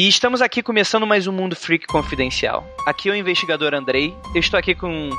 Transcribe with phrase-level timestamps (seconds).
[0.00, 2.66] E estamos aqui começando mais um Mundo Freak Confidencial.
[2.86, 4.16] Aqui é o investigador Andrei.
[4.34, 5.10] Eu estou aqui com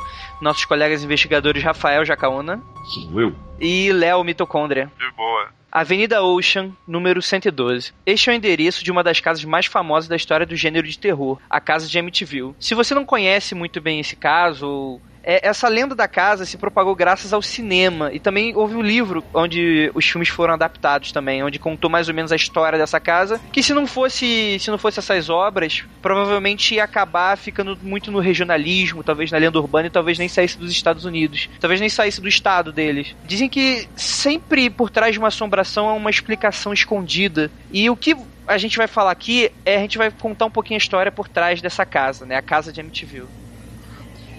[0.41, 2.59] nossos colegas investigadores Rafael Jacaona.
[2.85, 3.35] Sou eu.
[3.59, 4.91] E Léo Mitocôndria.
[4.97, 5.49] De boa.
[5.71, 7.93] Avenida Ocean, número 112.
[8.07, 10.97] Este é o endereço de uma das casas mais famosas da história do gênero de
[10.97, 12.55] terror, a casa de Amityville.
[12.59, 16.57] Se você não conhece muito bem esse caso, ou é, essa lenda da casa se
[16.57, 21.43] propagou graças ao cinema e também houve um livro onde os filmes foram adaptados também,
[21.43, 24.77] onde contou mais ou menos a história dessa casa, que se não fosse se não
[24.77, 29.91] fosse essas obras, provavelmente ia acabar ficando muito no regionalismo, talvez na lenda urbana e
[29.91, 33.15] talvez nem saísse dos Estados Unidos, talvez nem saísse do estado deles.
[33.25, 38.15] Dizem que sempre por trás de uma assombração há uma explicação escondida e o que
[38.47, 41.27] a gente vai falar aqui é a gente vai contar um pouquinho a história por
[41.27, 42.35] trás dessa casa, né?
[42.35, 43.40] A casa de Amityville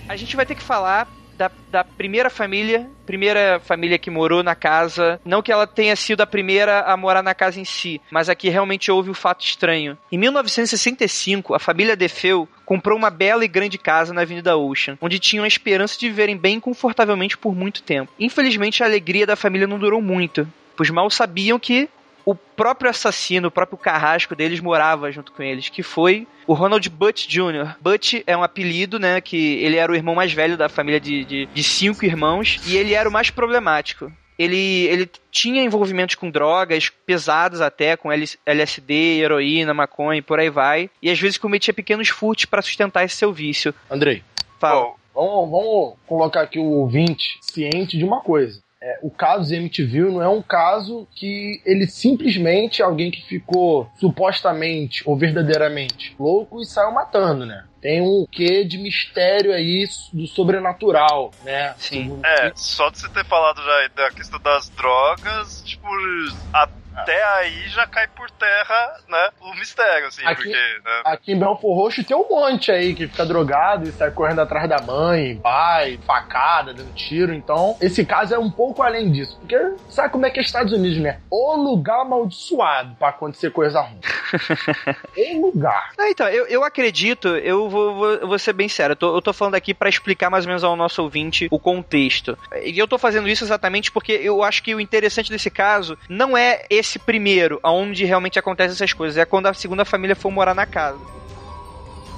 [0.08, 4.54] a gente vai ter que falar da, da, primeira família, primeira família que morou na
[4.54, 5.20] casa.
[5.24, 8.48] Não que ela tenha sido a primeira a morar na casa em si, mas aqui
[8.48, 9.96] realmente houve o um fato estranho.
[10.10, 15.18] Em 1965, a família Defeu comprou uma bela e grande casa na Avenida Ocean, onde
[15.18, 18.12] tinham a esperança de viverem bem confortavelmente por muito tempo.
[18.18, 21.88] Infelizmente, a alegria da família não durou muito, pois mal sabiam que
[22.24, 26.88] o próprio assassino, o próprio carrasco deles morava junto com eles, que foi o Ronald
[26.88, 27.76] Butch Jr.
[27.80, 31.24] Butch é um apelido, né, que ele era o irmão mais velho da família de,
[31.24, 34.10] de, de cinco irmãos, e ele era o mais problemático.
[34.38, 40.50] Ele, ele tinha envolvimentos com drogas pesadas até, com LSD, heroína, maconha e por aí
[40.50, 40.90] vai.
[41.00, 43.74] E às vezes cometia pequenos furtos para sustentar esse seu vício.
[43.90, 44.24] Andrei,
[44.58, 44.94] fala.
[45.14, 50.10] Vamos, vamos colocar aqui o ouvinte ciente de uma coisa é, o caso de MTV
[50.10, 56.66] não é um caso que ele simplesmente alguém que ficou supostamente ou verdadeiramente louco e
[56.66, 57.64] saiu matando, né?
[57.80, 61.74] Tem um quê de mistério aí do sobrenatural, né?
[61.78, 62.20] Sim.
[62.24, 65.86] É, só de você ter falado já da questão das drogas, tipo,
[66.52, 70.50] a até aí já cai por terra, né, o mistério, assim, aqui, porque...
[70.52, 71.02] Né?
[71.04, 74.68] Aqui em Belfor Roxo tem um monte aí que fica drogado e sai correndo atrás
[74.68, 79.58] da mãe, pai, facada, dando tiro, então esse caso é um pouco além disso, porque
[79.88, 81.20] sabe como é que é Estados Unidos, né?
[81.30, 84.00] O lugar amaldiçoado pra acontecer coisa ruim.
[85.16, 85.90] o lugar.
[85.98, 89.16] Ah, então, eu, eu acredito, eu vou, vou, eu vou ser bem sério, eu tô,
[89.16, 92.36] eu tô falando aqui para explicar mais ou menos ao nosso ouvinte o contexto.
[92.62, 96.36] E eu tô fazendo isso exatamente porque eu acho que o interessante desse caso não
[96.36, 100.30] é esse esse primeiro, aonde realmente acontecem essas coisas, é quando a segunda família for
[100.30, 100.98] morar na casa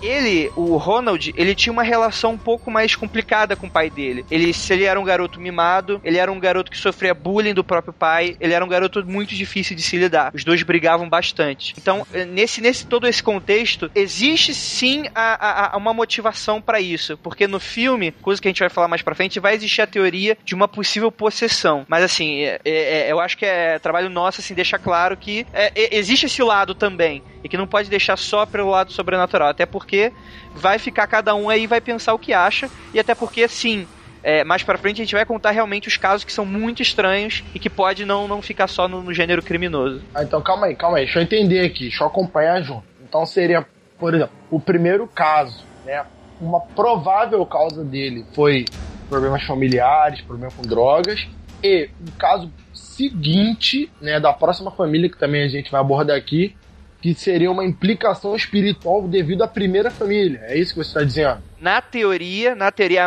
[0.07, 4.25] ele, o Ronald, ele tinha uma relação um pouco mais complicada com o pai dele.
[4.31, 7.65] Ele, se ele era um garoto mimado, ele era um garoto que sofria bullying do
[7.65, 10.33] próprio pai, ele era um garoto muito difícil de se lidar.
[10.35, 11.75] Os dois brigavam bastante.
[11.79, 16.81] Então, eh, nesse, nesse todo esse contexto, existe sim a, a, a uma motivação para
[16.81, 19.83] isso, porque no filme, coisa que a gente vai falar mais pra frente, vai existir
[19.83, 21.85] a teoria de uma possível possessão.
[21.89, 25.97] Mas assim, é, é eu acho que é trabalho nosso assim deixar claro que é,
[25.97, 30.11] existe esse lado também e que não pode deixar só pelo lado sobrenatural, até porque
[30.55, 33.87] vai ficar cada um aí vai pensar o que acha e até porque sim,
[34.23, 37.45] é, mais para frente a gente vai contar realmente os casos que são muito estranhos
[37.55, 40.03] e que pode não, não ficar só no, no, gênero criminoso.
[40.15, 42.85] Ah, então calma aí, calma aí, deixa eu entender aqui, deixa eu acompanhar junto.
[43.07, 43.67] Então seria,
[43.99, 46.05] por exemplo, o primeiro caso, né?
[46.41, 48.65] Uma provável causa dele foi
[49.09, 51.29] problemas familiares, problema com drogas,
[51.63, 56.55] e o caso seguinte, né, da próxima família que também a gente vai abordar aqui,
[57.05, 60.41] que seria uma implicação espiritual devido à primeira família.
[60.45, 61.43] É isso que você está dizendo?
[61.61, 63.07] Na teoria, na teoria,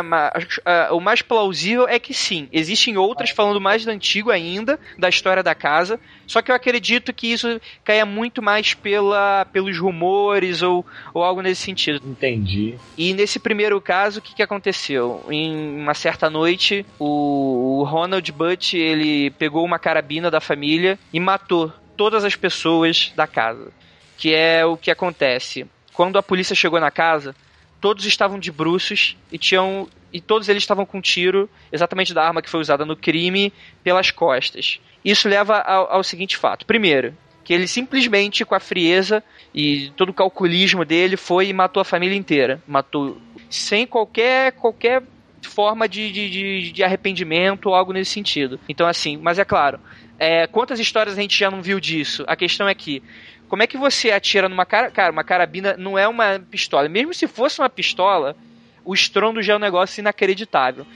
[0.92, 2.48] o mais plausível é que sim.
[2.52, 5.98] Existem outras falando mais do antigo ainda, da história da casa.
[6.28, 11.42] Só que eu acredito que isso caia muito mais pela, pelos rumores ou, ou algo
[11.42, 12.00] nesse sentido.
[12.06, 12.76] Entendi.
[12.96, 15.24] E nesse primeiro caso, o que, que aconteceu?
[15.28, 21.18] Em uma certa noite, o, o Ronald Butch ele pegou uma carabina da família e
[21.18, 23.72] matou todas as pessoas da casa
[24.18, 25.64] que é o que acontece.
[25.94, 27.34] Quando a polícia chegou na casa,
[27.80, 32.42] todos estavam de bruços e tinham e todos eles estavam com tiro exatamente da arma
[32.42, 33.52] que foi usada no crime
[33.84, 34.80] pelas costas.
[35.04, 39.22] Isso leva ao, ao seguinte fato: primeiro, que ele simplesmente com a frieza
[39.54, 45.02] e todo o calculismo dele foi e matou a família inteira, matou sem qualquer qualquer
[45.42, 48.58] forma de, de, de arrependimento ou algo nesse sentido.
[48.68, 49.78] Então assim, mas é claro,
[50.18, 52.24] é, quantas histórias a gente já não viu disso?
[52.26, 53.02] A questão é que
[53.48, 54.90] como é que você atira numa cara.
[54.90, 56.88] Cara, uma carabina não é uma pistola.
[56.88, 58.36] Mesmo se fosse uma pistola,
[58.84, 60.86] o estrondo já é um negócio inacreditável.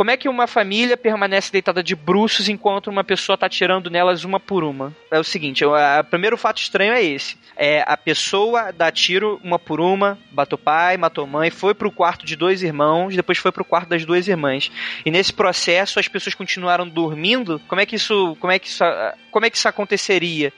[0.00, 4.24] Como é que uma família permanece deitada de bruços enquanto uma pessoa está atirando nelas
[4.24, 4.96] uma por uma?
[5.10, 5.74] É o seguinte, o
[6.08, 7.36] primeiro fato estranho é esse.
[7.54, 12.24] É a pessoa dá tiro uma por uma, matou pai, matou mãe, foi pro quarto
[12.24, 14.72] de dois irmãos, depois foi pro quarto das duas irmãs.
[15.04, 17.60] E nesse processo as pessoas continuaram dormindo.
[17.68, 18.82] Como é que isso, como é que isso,
[19.30, 20.50] como é que isso aconteceria?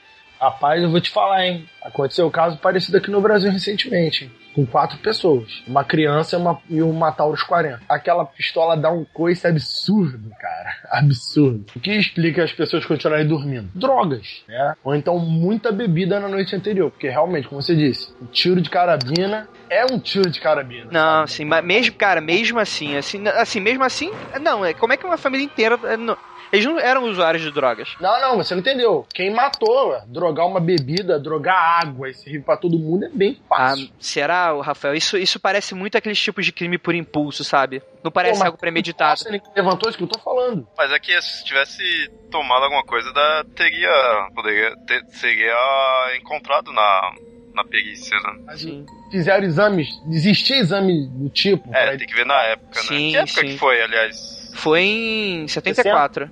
[0.42, 1.68] Rapaz, eu vou te falar, hein?
[1.80, 4.28] Aconteceu um caso parecido aqui no Brasil recentemente?
[4.54, 5.62] Com quatro pessoas.
[5.66, 7.82] Uma criança uma, e uma Taurus 40.
[7.88, 10.72] Aquela pistola dá um coice absurdo, cara.
[11.02, 11.64] Absurdo.
[11.74, 13.68] O que explica as pessoas continuarem dormindo?
[13.74, 14.74] Drogas, né?
[14.84, 16.90] Ou então muita bebida na noite anterior.
[16.90, 20.88] Porque realmente, como você disse, um tiro de carabina é um tiro de carabina.
[20.90, 24.10] Não, assim, mas mesmo, cara, mesmo assim, assim, assim, mesmo assim,
[24.40, 25.78] não, é como é que uma família inteira.
[25.96, 26.16] Não,
[26.52, 27.96] eles não eram usuários de drogas.
[27.98, 29.06] Não, não, você não entendeu.
[29.14, 33.88] Quem matou, drogar uma bebida, drogar água e servir pra todo mundo é bem fácil.
[33.90, 34.94] Ah, será, Rafael?
[34.94, 37.82] Isso, isso parece muito aqueles tipos de crime por impulso, sabe?
[38.02, 39.20] Não parece Pô, algo premeditado.
[39.20, 40.66] Você levantou isso que eu tô falando.
[40.76, 41.82] Mas é que se tivesse
[42.30, 44.28] tomado alguma coisa, da, teria.
[44.34, 47.12] Poderia ter, seria encontrado na,
[47.54, 48.56] na perícia, né?
[48.56, 48.86] Sim.
[49.10, 51.74] Fizeram exames, existia exame do tipo.
[51.74, 52.86] É, tem que ver na época, né?
[52.86, 53.46] sim, Que época sim.
[53.46, 54.50] que foi, aliás?
[54.54, 56.30] Foi em 74.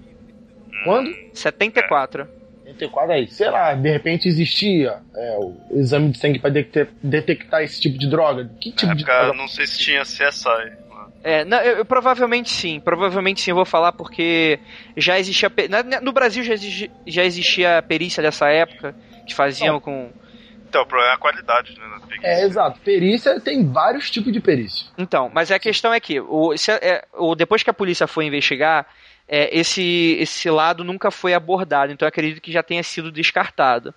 [0.84, 1.14] Quando?
[1.34, 2.39] 74.
[2.72, 7.62] 74 aí, sei lá, de repente existia é, o exame de sangue pra detectar, detectar
[7.62, 8.50] esse tipo de droga.
[8.60, 9.38] Que tipo Na de época, droga?
[9.38, 10.48] não sei se tinha CSI.
[11.22, 14.58] É, não, eu, eu provavelmente sim, provavelmente sim, eu vou falar porque
[14.96, 15.52] já existia.
[15.68, 18.94] na- no Brasil já, exigi- já existia a perícia dessa época,
[19.26, 19.80] que faziam Não.
[19.80, 20.12] com.
[20.68, 21.98] Então, o problema é a qualidade, né?
[22.22, 22.80] É, exato.
[22.84, 24.86] Perícia tem vários tipos de perícia.
[24.96, 28.24] Então, mas a questão é que o, se- é, o- depois que a polícia foi
[28.26, 28.86] investigar,
[29.32, 33.94] é, esse, esse lado nunca foi abordado, então acredito que já tenha sido descartado.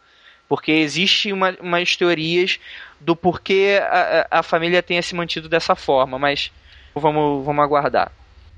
[0.47, 2.59] Porque existe uma, umas teorias
[2.99, 6.51] do porquê a a família tenha se mantido dessa forma, mas
[6.93, 8.11] vamos, vamos aguardar.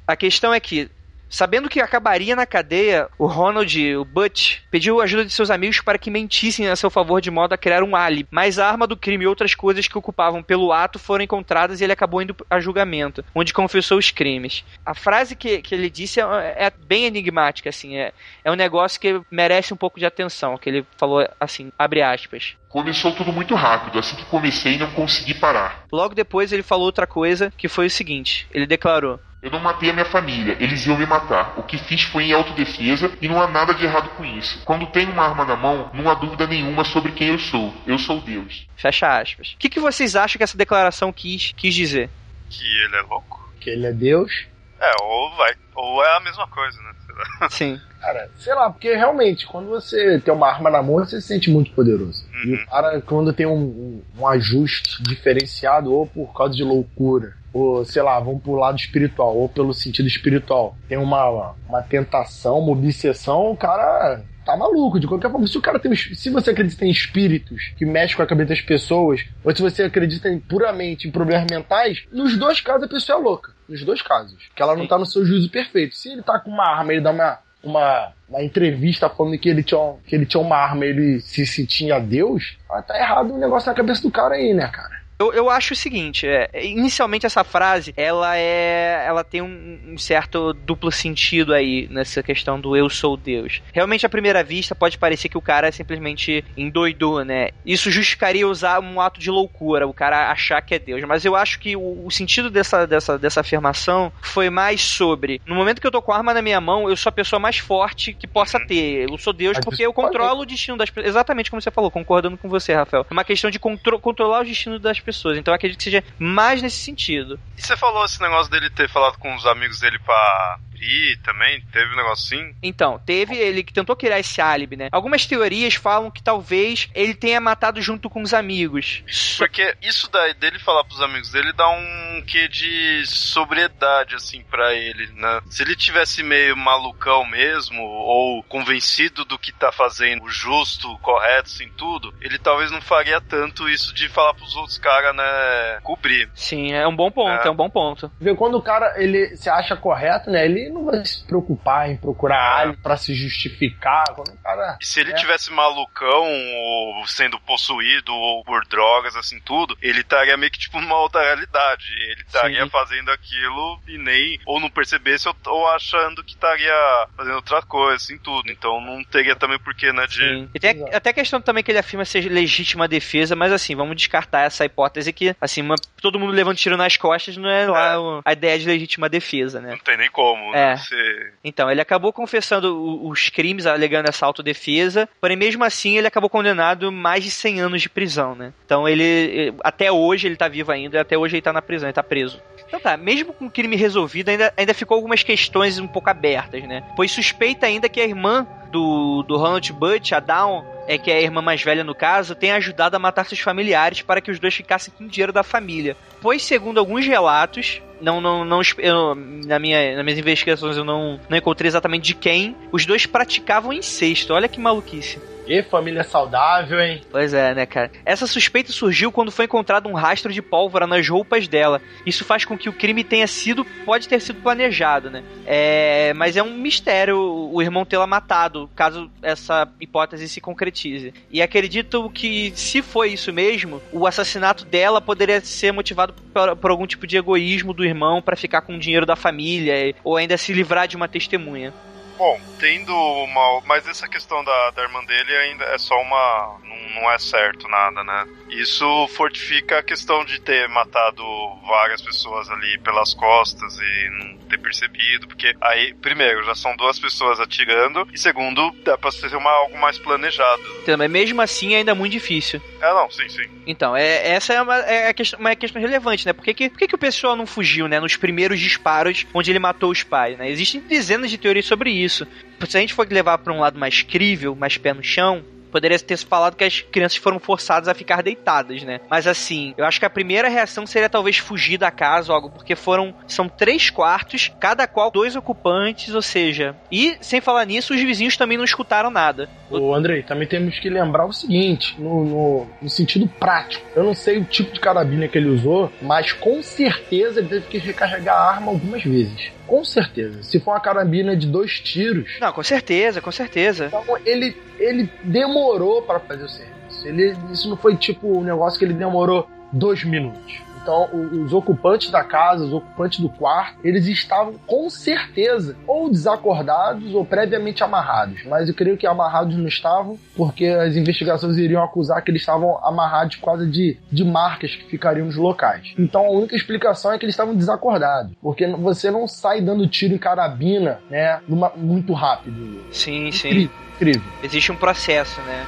[0.05, 0.89] A questão é que,
[1.29, 5.97] sabendo que acabaria na cadeia, o Ronald, o Butch, pediu ajuda de seus amigos para
[5.97, 8.27] que mentissem a seu favor de modo a criar um álibi.
[8.31, 11.83] Mas a arma do crime e outras coisas que ocupavam pelo ato foram encontradas e
[11.83, 14.63] ele acabou indo a julgamento, onde confessou os crimes.
[14.85, 16.23] A frase que, que ele disse é,
[16.57, 18.11] é bem enigmática, assim, é,
[18.43, 22.55] é um negócio que merece um pouco de atenção, que ele falou assim, abre aspas.
[22.69, 25.85] Começou tudo muito rápido, assim que comecei não consegui parar.
[25.91, 29.91] Logo depois ele falou outra coisa, que foi o seguinte, ele declarou, Eu não matei
[29.91, 31.53] a minha família, eles iam me matar.
[31.55, 34.59] O que fiz foi em autodefesa e não há nada de errado com isso.
[34.65, 37.71] Quando tenho uma arma na mão, não há dúvida nenhuma sobre quem eu sou.
[37.85, 38.67] Eu sou Deus.
[38.75, 39.53] fecha aspas.
[39.53, 42.09] O que, que vocês acham que essa declaração quis, quis dizer?
[42.49, 43.47] Que ele é louco?
[43.61, 44.47] Que ele é Deus.
[44.81, 45.53] É, ou vai.
[45.75, 46.91] Ou é a mesma coisa, né?
[47.05, 47.49] Sei lá.
[47.49, 47.81] Sim.
[48.01, 51.51] Cara, sei lá, porque realmente, quando você tem uma arma na mão, você se sente
[51.51, 52.25] muito poderoso.
[52.33, 52.55] E Uhum.
[52.63, 57.85] o cara, quando tem um, um, um ajuste diferenciado, ou por causa de loucura, ou
[57.85, 62.71] sei lá, vamos pro lado espiritual, ou pelo sentido espiritual, tem uma, uma tentação, uma
[62.73, 64.99] obsessão, o cara tá maluco.
[64.99, 65.91] De qualquer forma, se o cara tem.
[65.91, 69.61] um Se você acredita em espíritos que mexem com a cabeça das pessoas, ou se
[69.61, 73.53] você acredita em- puramente em problemas mentais, nos dois casos a pessoa é louca.
[73.69, 74.37] Nos dois casos.
[74.55, 75.95] Que ela não tá no seu juízo perfeito.
[75.95, 79.63] Se ele tá com uma arma, ele dá uma uma, uma entrevista falando que ele,
[79.63, 83.39] tinha, um- que ele tinha uma arma e ele se sentia Deus, tá errado o
[83.39, 85.01] negócio na cabeça do cara aí, né, cara?
[85.17, 89.97] Eu, eu acho o seguinte, é, inicialmente essa frase, ela é, ela tem um, um
[89.97, 93.61] certo duplo sentido aí nessa questão do eu sou Deus.
[93.73, 97.49] Realmente à primeira vista pode parecer que o cara simplesmente endoidou, né?
[97.65, 101.01] Isso justificaria usar um ato de loucura, o cara achar que é Deus.
[101.05, 105.55] Mas eu acho que o, o sentido dessa, dessa, dessa afirmação foi mais sobre, no
[105.55, 107.57] momento que eu tô com a arma na minha mão, eu sou a pessoa mais
[107.57, 109.09] forte que possa ter.
[109.09, 111.07] Eu sou Deus porque eu controlo o destino das pessoas.
[111.15, 113.05] Exatamente como você falou, concordando com você, Rafael.
[113.09, 115.37] É uma questão de contro- controlar o destino das pessoas.
[115.37, 117.39] Então eu acredito que seja mais nesse sentido.
[117.57, 121.61] E você falou esse negócio dele ter falado com os amigos dele pra ir também?
[121.71, 122.55] Teve um negócio assim?
[122.61, 124.89] Então, teve ele que tentou criar esse álibi, né?
[124.91, 129.03] Algumas teorias falam que talvez ele tenha matado junto com os amigos.
[129.37, 134.73] Porque isso daí, dele falar pros amigos dele dá um quê de sobriedade, assim, pra
[134.73, 135.41] ele, né?
[135.49, 140.99] Se ele tivesse meio malucão mesmo, ou convencido do que tá fazendo o justo, o
[140.99, 145.79] correto, assim, tudo, ele talvez não faria tanto isso de falar pros outros caras, né,
[145.83, 146.29] cobrir.
[146.33, 147.51] Sim, é um bom ponto, é, É.
[147.51, 148.11] um bom ponto.
[148.19, 150.45] Vê, quando o cara ele se acha correto, né?
[150.45, 152.61] Ele não vai se preocupar em procurar É.
[152.61, 154.05] alho pra se justificar.
[154.13, 154.77] Quando o cara.
[154.81, 155.15] E se ele É.
[155.15, 160.79] tivesse malucão, ou sendo possuído, ou por drogas, assim, tudo, ele estaria meio que, tipo,
[160.79, 161.85] numa outra realidade.
[162.11, 162.69] Ele estaria Sim.
[162.69, 166.73] fazendo aquilo e nem, ou não percebesse, ou, ou achando que estaria
[167.15, 168.49] fazendo outra coisa, assim, tudo.
[168.51, 170.15] Então não teria também porquê, né, de...
[170.17, 170.49] Sim.
[170.53, 173.95] E tem até a questão também que ele afirma ser legítima defesa, mas assim, vamos
[173.95, 177.93] descartar essa hipótese que, assim, uma- todo mundo levando tiro nas costas não é lá
[177.93, 177.97] É.
[177.97, 179.71] o- a ideia de legítima defesa, né?
[179.71, 180.71] Não tem nem como, É.
[180.71, 180.77] né?
[180.77, 181.31] Você...
[181.43, 186.91] Então, ele acabou confessando os crimes, alegando essa autodefesa, porém, mesmo assim, ele acabou condenado
[186.91, 188.53] mais de 100 anos de prisão, né?
[188.65, 191.87] Então, ele, até hoje, ele tá vivo ainda, e até hoje ele tá na prisão,
[191.87, 192.41] ele tá preso.
[192.67, 196.63] Então tá, mesmo com o crime resolvido, ainda, ainda ficou algumas questões um pouco abertas,
[196.63, 196.83] né?
[196.95, 201.21] Pois suspeita ainda que a irmã do, do Ronald Butch, a Dawn, é que a
[201.21, 204.53] irmã mais velha, no caso, tenha ajudado a matar seus familiares para que os dois
[204.53, 205.95] ficassem com o dinheiro da família.
[206.21, 211.19] Pois, segundo alguns relatos, não, não, não eu, na minha, nas minhas investigações eu não,
[211.29, 214.33] não encontrei exatamente de quem, os dois praticavam incesto.
[214.33, 215.19] Olha que maluquice.
[215.47, 217.01] E família saudável, hein?
[217.11, 217.91] Pois é, né, cara?
[218.05, 221.81] Essa suspeita surgiu quando foi encontrado um rastro de pólvora nas roupas dela.
[222.05, 225.23] Isso faz com que o crime tenha sido, pode ter sido planejado, né?
[225.45, 231.13] É, mas é um mistério o irmão tê-la matado, caso essa hipótese se concretize.
[231.31, 236.71] E acredito que, se foi isso mesmo, o assassinato dela poderia ser motivado por, por
[236.71, 240.37] algum tipo de egoísmo do irmão para ficar com o dinheiro da família ou ainda
[240.37, 241.73] se livrar de uma testemunha.
[242.17, 243.61] Bom, tendo uma.
[243.65, 246.59] Mas essa questão da, da irmã dele ainda é só uma.
[246.63, 248.25] Não, não é certo nada, né?
[248.49, 251.23] Isso fortifica a questão de ter matado
[251.67, 256.99] várias pessoas ali pelas costas e não ter percebido, porque aí, primeiro, já são duas
[256.99, 260.63] pessoas atirando, e segundo, dá pra ser uma, algo mais planejado.
[260.97, 262.61] Mas mesmo assim ainda é muito difícil.
[262.81, 263.49] É, não, sim, sim.
[263.67, 266.33] Então, é, essa é uma, é questão, uma questão relevante, né?
[266.33, 267.99] Por que, que, por que, que o pessoal não fugiu, né?
[267.99, 270.49] Nos primeiros disparos onde ele matou os pais, né?
[270.49, 272.04] Existem dezenas de teorias sobre isso.
[272.09, 275.43] Se a gente for levar para um lado mais crível, mais pé no chão,
[275.75, 279.01] poderia ter se falado que as crianças foram forçadas a ficar deitadas, né?
[279.09, 282.49] Mas assim, eu acho que a primeira reação seria talvez fugir da casa ou algo,
[282.49, 283.13] porque foram.
[283.27, 286.77] São três quartos, cada qual dois ocupantes, ou seja.
[286.89, 289.49] E, sem falar nisso, os vizinhos também não escutaram nada.
[289.69, 293.85] Ô, Andrei, também temos que lembrar o seguinte, no, no, no sentido prático.
[293.93, 297.67] Eu não sei o tipo de carabina que ele usou, mas com certeza ele teve
[297.67, 299.51] que recarregar a arma algumas vezes.
[299.67, 300.43] Com certeza.
[300.43, 302.37] Se for uma carabina de dois tiros.
[302.39, 303.87] Não, com certeza, com certeza.
[303.87, 305.64] Então ele, ele demorou
[306.01, 307.07] para fazer o serviço.
[307.07, 310.64] Ele, isso não foi tipo um negócio que ele demorou dois minutos.
[310.85, 311.09] Então,
[311.43, 317.25] os ocupantes da casa, os ocupantes do quarto, eles estavam com certeza ou desacordados ou
[317.25, 318.43] previamente amarrados.
[318.45, 322.77] Mas eu creio que amarrados não estavam, porque as investigações iriam acusar que eles estavam
[322.85, 325.91] amarrados por causa de, de marcas que ficariam nos locais.
[325.97, 330.13] Então, a única explicação é que eles estavam desacordados, porque você não sai dando tiro
[330.13, 332.85] em carabina, né, numa, muito rápido.
[332.91, 333.47] Sim, sim.
[333.47, 334.31] Incrível, incrível.
[334.43, 335.65] Existe um processo, né?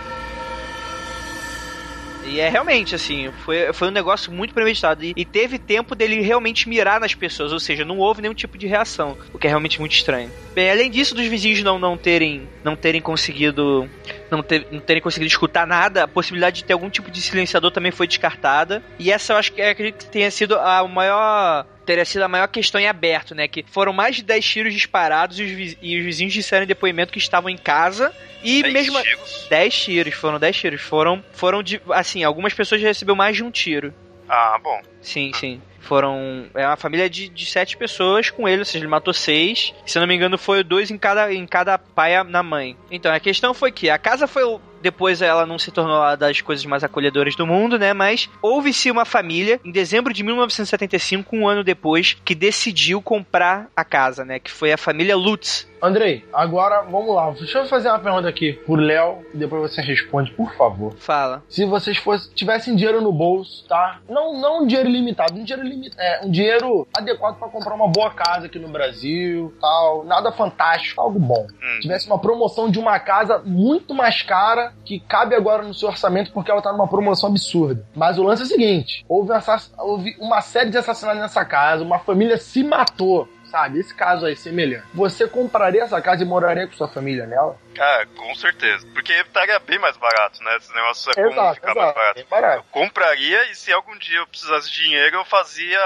[2.29, 5.03] E é realmente, assim, foi, foi um negócio muito premeditado.
[5.03, 8.57] E, e, teve tempo dele realmente mirar nas pessoas, ou seja, não houve nenhum tipo
[8.57, 10.31] de reação, o que é realmente muito estranho.
[10.53, 13.89] Bem, além disso, dos vizinhos não, não terem não terem conseguido
[14.29, 17.71] não, ter, não terem conseguido escutar nada, a possibilidade de ter algum tipo de silenciador
[17.71, 18.83] também foi descartada.
[18.99, 22.47] E essa eu acho que, acredito que tenha sido a maior teria sido a maior
[22.47, 23.47] questão em aberto, né?
[23.47, 27.13] Que foram mais de 10 tiros disparados e os, e os vizinhos disseram em depoimento
[27.13, 28.13] que estavam em casa
[28.43, 29.01] e dez mesmo.
[29.01, 29.47] Tiros?
[29.49, 30.81] 10 tiros, foram 10 tiros.
[30.81, 31.81] Foram, foram de.
[31.91, 33.93] Assim, algumas pessoas já recebeu mais de um tiro.
[34.27, 34.81] Ah, bom.
[35.01, 35.61] Sim, sim.
[35.79, 36.47] Foram.
[36.53, 39.73] É uma família de, de sete pessoas com ele, ou seja, ele matou seis.
[39.85, 42.75] Se eu não me engano, foi dois em cada, em cada pai na mãe.
[42.91, 46.41] Então, a questão foi que a casa foi depois ela não se tornou uma das
[46.41, 47.93] coisas mais acolhedoras do mundo, né?
[47.93, 53.83] Mas houve-se uma família, em dezembro de 1975, um ano depois, que decidiu comprar a
[53.83, 54.39] casa, né?
[54.39, 55.67] Que foi a família Lutz.
[55.81, 57.29] Andrei, agora vamos lá.
[57.31, 60.95] Deixa eu fazer uma pergunta aqui por Léo e depois você responde, por favor.
[60.97, 61.43] Fala.
[61.47, 63.99] Se vocês fosse, tivessem dinheiro no bolso, tá?
[64.09, 67.87] Não, não um dinheiro limitado, um dinheiro limitado, é, um dinheiro adequado para comprar uma
[67.87, 71.45] boa casa aqui no Brasil, tal, nada fantástico, algo bom.
[71.61, 71.79] Hum.
[71.79, 76.31] Tivesse uma promoção de uma casa muito mais cara que cabe agora no seu orçamento
[76.31, 77.85] porque ela tá numa promoção absurda.
[77.95, 79.31] Mas o lance é o seguinte: houve,
[79.77, 83.79] houve uma série de assassinatos nessa casa, uma família se matou sabe?
[83.79, 84.85] Esse caso aí semelhante.
[84.93, 87.55] Você compraria essa casa e moraria com sua família nela?
[87.79, 88.87] Ah, com certeza.
[88.93, 90.57] Porque estaria bem mais barato, né?
[90.57, 92.27] Esse negócio é como exato, ficar exato, mais barato.
[92.29, 92.57] barato.
[92.57, 95.79] Eu compraria e se algum dia eu precisasse de dinheiro, eu fazia.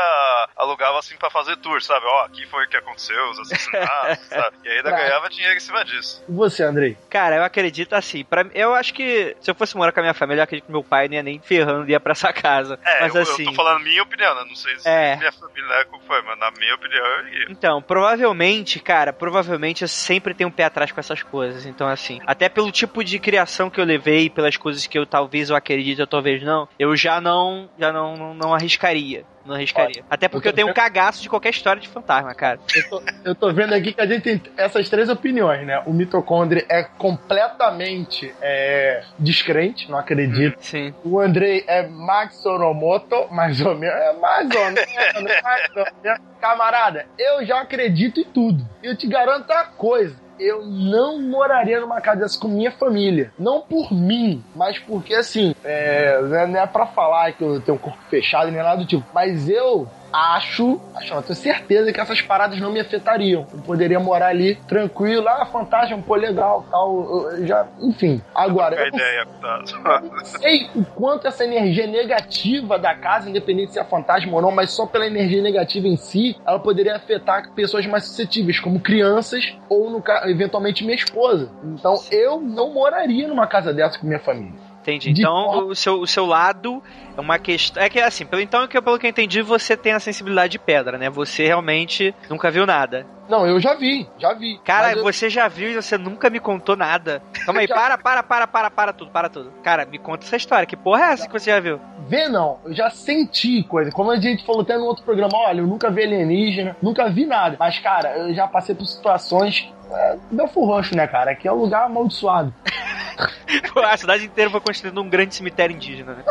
[0.55, 2.05] alugava assim pra fazer tour, sabe?
[2.05, 4.57] Ó, oh, aqui foi o que aconteceu, os assassinatos, sabe?
[4.63, 6.23] E ainda ganhava dinheiro em cima disso.
[6.27, 6.97] E você, Andrei?
[7.09, 8.23] Cara, eu acredito assim.
[8.23, 10.71] Pra, eu acho que se eu fosse morar com a minha família, eu acredito que
[10.71, 12.79] meu pai não ia nem ferrando ia pra essa casa.
[12.83, 13.43] É, mas eu, assim.
[13.43, 14.45] Eu tô falando minha opinião, né?
[14.47, 15.15] Não sei se é.
[15.17, 17.45] minha família é como foi, mas na minha opinião eu ia.
[17.49, 21.65] Então, provavelmente, cara, provavelmente eu sempre tenho um pé atrás com essas coisas.
[21.65, 25.49] Então, assim, até pelo tipo de criação que eu levei, pelas coisas que eu talvez
[25.49, 29.25] eu acredite, ou talvez não, eu já não, já não, não, não arriscaria.
[29.45, 29.95] Não arriscaria.
[29.97, 30.73] Olha, Até porque eu, eu tenho vendo...
[30.73, 32.59] um cagaço de qualquer história de fantasma, cara.
[32.75, 35.81] Eu tô, eu tô, vendo aqui que a gente tem essas três opiniões, né?
[35.85, 40.57] O mitocôndrio é completamente é, descrente, não acredito.
[40.57, 40.93] Hum, sim.
[41.03, 43.95] O Andrei é Max Oromoto, mais ou menos.
[43.95, 45.43] É mais ou menos.
[45.43, 46.21] mais ou menos.
[46.39, 48.67] Camarada, eu já acredito em tudo.
[48.81, 53.31] Eu te garanto a coisa eu não moraria numa casa dessa com minha família.
[53.37, 57.81] Não por mim, mas porque assim, é, não é pra falar que eu tenho um
[57.81, 62.21] corpo fechado nem nada do tipo, mas eu acho, acho, não, tenho certeza que essas
[62.21, 63.45] paradas não me afetariam.
[63.51, 68.21] Eu poderia morar ali tranquilo, ah, fantasma, pô, legal, tal, eu já, enfim.
[68.33, 73.83] Agora, eu ideia, não sei o quanto essa energia negativa da casa, independente se é
[73.83, 78.05] fantasma ou não, mas só pela energia negativa em si, ela poderia afetar pessoas mais
[78.05, 81.49] suscetíveis, como crianças ou, no, eventualmente, minha esposa.
[81.63, 84.70] Então, eu não moraria numa casa dessa com minha família.
[84.81, 85.13] Entendi.
[85.13, 86.81] De Então, o seu, o seu lado
[87.15, 87.81] é uma questão.
[87.81, 90.59] É que assim, pelo, então, que- pelo que eu entendi, você tem a sensibilidade de
[90.59, 91.09] pedra, né?
[91.09, 93.05] Você realmente nunca viu nada.
[93.29, 94.59] Não, eu já vi, já vi.
[94.65, 97.21] Cara, eu- você já viu e você nunca me contou nada.
[97.45, 99.51] Calma aí, Já- para, para, para, para, para tudo, para tudo.
[99.63, 100.65] Cara, me conta essa história.
[100.65, 101.79] Que porra é essa que você já viu?
[102.07, 103.91] Ver não, eu já senti coisa.
[103.91, 107.25] Como a gente falou até no outro programa, olha, eu nunca vi alienígena, nunca vi
[107.25, 107.55] nada.
[107.59, 109.71] Mas, cara, eu já passei por situações.
[109.93, 111.31] É, Belfort Roxo, né, cara?
[111.31, 112.53] Aqui é um lugar amaldiçoado.
[113.85, 116.23] A cidade inteira foi construindo um grande cemitério indígena, né?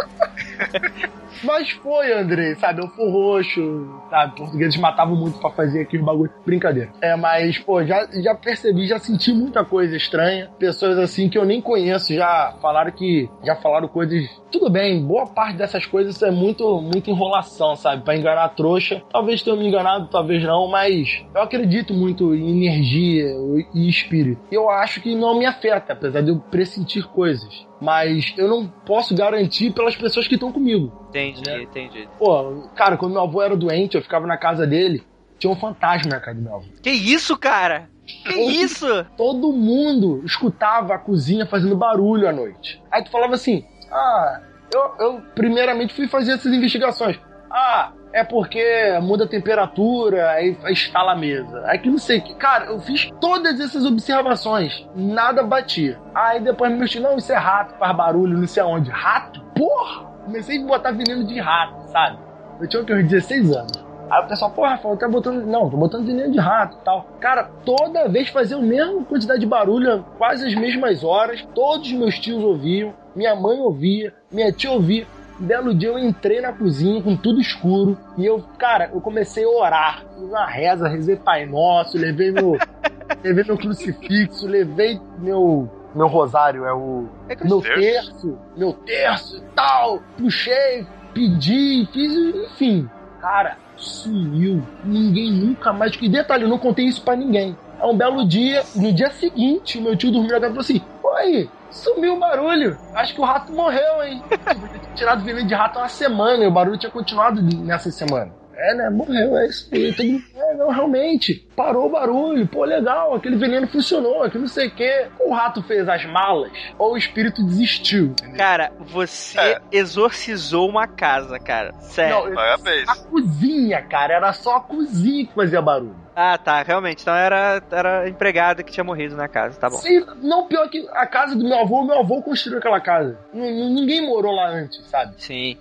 [1.43, 2.81] Mas foi, Andrei, sabe?
[2.81, 4.37] Belfort Roxo, sabe?
[4.37, 6.31] Portugueses matavam muito pra fazer aquele bagulho.
[6.45, 6.91] Brincadeira.
[7.01, 10.51] É, mas, pô, já, já percebi, já senti muita coisa estranha.
[10.59, 13.29] Pessoas assim que eu nem conheço já falaram que.
[13.45, 14.29] Já falaram coisas.
[14.51, 18.03] Tudo bem, boa parte dessas coisas é muito, muita enrolação, sabe?
[18.03, 19.03] Pra enganar a trouxa.
[19.11, 23.27] Talvez tenha me enganado, talvez não, mas eu acredito muito em energia
[23.73, 24.41] e espírito.
[24.51, 27.70] Eu acho que não me afeta, apesar de eu pressentir coisas.
[27.81, 31.07] Mas eu não posso garantir pelas pessoas que estão comigo.
[31.09, 31.63] Entendi, Né?
[31.63, 32.09] entendi.
[32.19, 35.03] Pô, cara, quando meu avô era doente, eu ficava na casa dele,
[35.39, 36.67] tinha um fantasma na casa do meu avô.
[36.83, 37.89] Que isso, cara?
[38.27, 39.07] Que isso?
[39.17, 42.83] Todo mundo escutava a cozinha fazendo barulho à noite.
[42.91, 44.41] Aí tu falava assim: ah,
[44.75, 47.19] eu, eu primeiramente fui fazer essas investigações.
[47.51, 51.63] Ah, é porque muda a temperatura, aí instala a mesa.
[51.67, 52.35] Aí que não sei que.
[52.35, 55.99] Cara, eu fiz todas essas observações, nada batia.
[56.15, 58.91] Aí depois me mexi, não, isso é rato, faz barulho, não sei aonde.
[58.91, 59.41] Rato?
[59.55, 60.11] Porra!
[60.25, 62.19] Comecei a botar veneno de rato, sabe?
[62.61, 63.91] Eu tinha uns 16 anos.
[64.11, 65.47] Aí o pessoal, porra, Rafael, tá botando.
[65.47, 67.07] Não, tô botando veneno de rato e tal.
[67.21, 71.47] Cara, toda vez fazia a mesma quantidade de barulho, quase as mesmas horas.
[71.55, 75.07] Todos os meus tios ouviam, minha mãe ouvia, minha tia ouvia.
[75.41, 79.49] Belo dia eu entrei na cozinha com tudo escuro e eu, cara, eu comecei a
[79.49, 80.05] orar.
[80.13, 82.59] Fiz uma reza, rezei Pai Nosso, levei meu,
[83.25, 89.41] levei meu crucifixo, levei meu, meu rosário, é o É meu terço, meu terço e
[89.55, 90.01] tal.
[90.19, 92.13] Puxei, pedi, fiz,
[92.45, 92.91] enfim.
[93.23, 94.63] Cara, sumiu.
[94.85, 95.97] Ninguém nunca mais.
[96.01, 97.57] E detalhe, eu não contei isso pra ninguém.
[97.81, 101.51] É um belo dia, no dia seguinte, meu tio dormiu na e falou assim: Oi,
[101.71, 102.79] sumiu o barulho.
[102.95, 104.23] Acho que o rato morreu, hein?
[104.95, 108.40] Tirado veneno de rato há uma semana e o barulho tinha continuado nessa semana.
[108.63, 108.91] É, né?
[108.91, 109.93] Morreu, é isso aí.
[109.95, 111.47] Todo mundo, é, não, realmente.
[111.57, 112.47] Parou o barulho.
[112.47, 113.15] Pô, legal.
[113.15, 114.23] Aquele veneno funcionou.
[114.23, 115.07] Aquilo não sei o quê.
[115.19, 118.07] O rato fez as malas ou o espírito desistiu.
[118.07, 118.37] entendeu?
[118.37, 119.61] Cara, você É.
[119.73, 121.73] exorcizou uma casa, cara.
[121.81, 122.15] Sério.
[122.17, 122.89] Não, eu- Parabéns.
[122.89, 124.15] a cozinha, cara.
[124.15, 125.97] Era só a cozinha que fazia barulho.
[126.15, 127.01] Ah, tá, realmente.
[127.03, 129.77] Então era, era a empregada que tinha morrido na casa, tá bom.
[129.79, 133.19] Sim, não, pior que a casa do meu avô, meu avô construiu aquela casa.
[133.33, 135.15] N- ninguém morou lá antes, sabe?
[135.17, 135.57] Sim.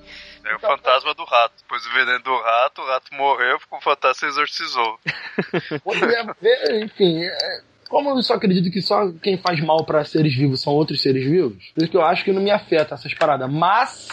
[0.49, 1.53] É o fantasma do rato.
[1.61, 4.99] Depois do veneno do rato, o rato morreu, ficou o fantasma e exorcizou.
[5.83, 7.23] Poderia ver, enfim.
[7.23, 11.01] é, Como eu só acredito que só quem faz mal pra seres vivos são outros
[11.01, 13.49] seres vivos, por isso que eu acho que não me afeta essas paradas.
[13.51, 14.07] Mas,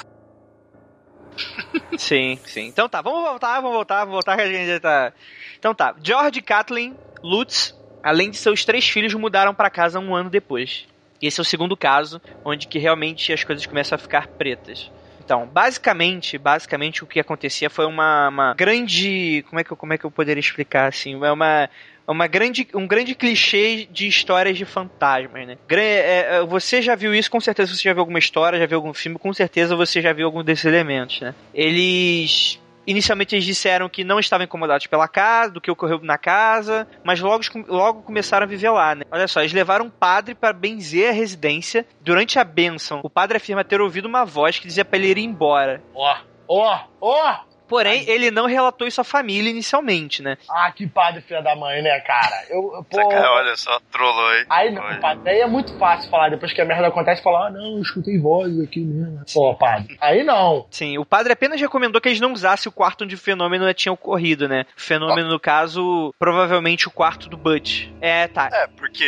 [1.98, 2.66] Sim, sim.
[2.66, 5.12] Então tá, vamos voltar, vamos voltar, vamos voltar que a gente já tá.
[5.58, 5.94] Então tá.
[6.02, 10.86] George Kathleen Lutz, além de seus três filhos, mudaram pra casa um ano depois.
[11.20, 14.90] E esse é o segundo caso onde que realmente as coisas começam a ficar pretas.
[15.26, 19.92] Então, basicamente, basicamente o que acontecia foi uma, uma grande, como é que eu, como
[19.92, 21.68] é que eu poderia explicar assim, é uma
[22.06, 25.58] uma grande, um grande clichê de histórias de fantasmas, né?
[25.68, 28.78] É, é, você já viu isso, com certeza você já viu alguma história, já viu
[28.78, 31.34] algum filme, com certeza você já viu algum desses elementos, né?
[31.52, 36.86] Eles Inicialmente eles disseram que não estavam incomodados pela casa, do que ocorreu na casa,
[37.02, 39.04] mas logo, logo começaram a viver lá, né?
[39.10, 41.86] Olha só, eles levaram um padre para benzer a residência.
[42.00, 45.24] Durante a bênção, o padre afirma ter ouvido uma voz que dizia para ele ir
[45.24, 45.82] embora.
[45.94, 46.16] ó,
[46.48, 47.55] ó, ó!
[47.68, 50.36] Porém, ele não relatou isso à família inicialmente, né?
[50.48, 52.44] Ah, que padre filha da mãe, né, cara?
[52.48, 52.96] Eu, eu- pô.
[52.96, 54.46] Saca- Olha só, trollou aí.
[54.48, 57.50] Aí não, padre, aí é muito fácil falar, depois que a merda acontece, falar, ah,
[57.50, 59.22] não, eu escutei vozes aqui mesmo.
[59.32, 59.96] Pô, padre.
[60.00, 60.66] Aí não.
[60.70, 63.92] Sim, o padre apenas recomendou que eles não usassem o quarto onde o fenômeno tinha
[63.92, 64.64] ocorrido, né?
[64.76, 67.88] O fenômeno, no caso, provavelmente o quarto do Butch.
[68.00, 68.48] É, tá.
[68.52, 69.04] É, porque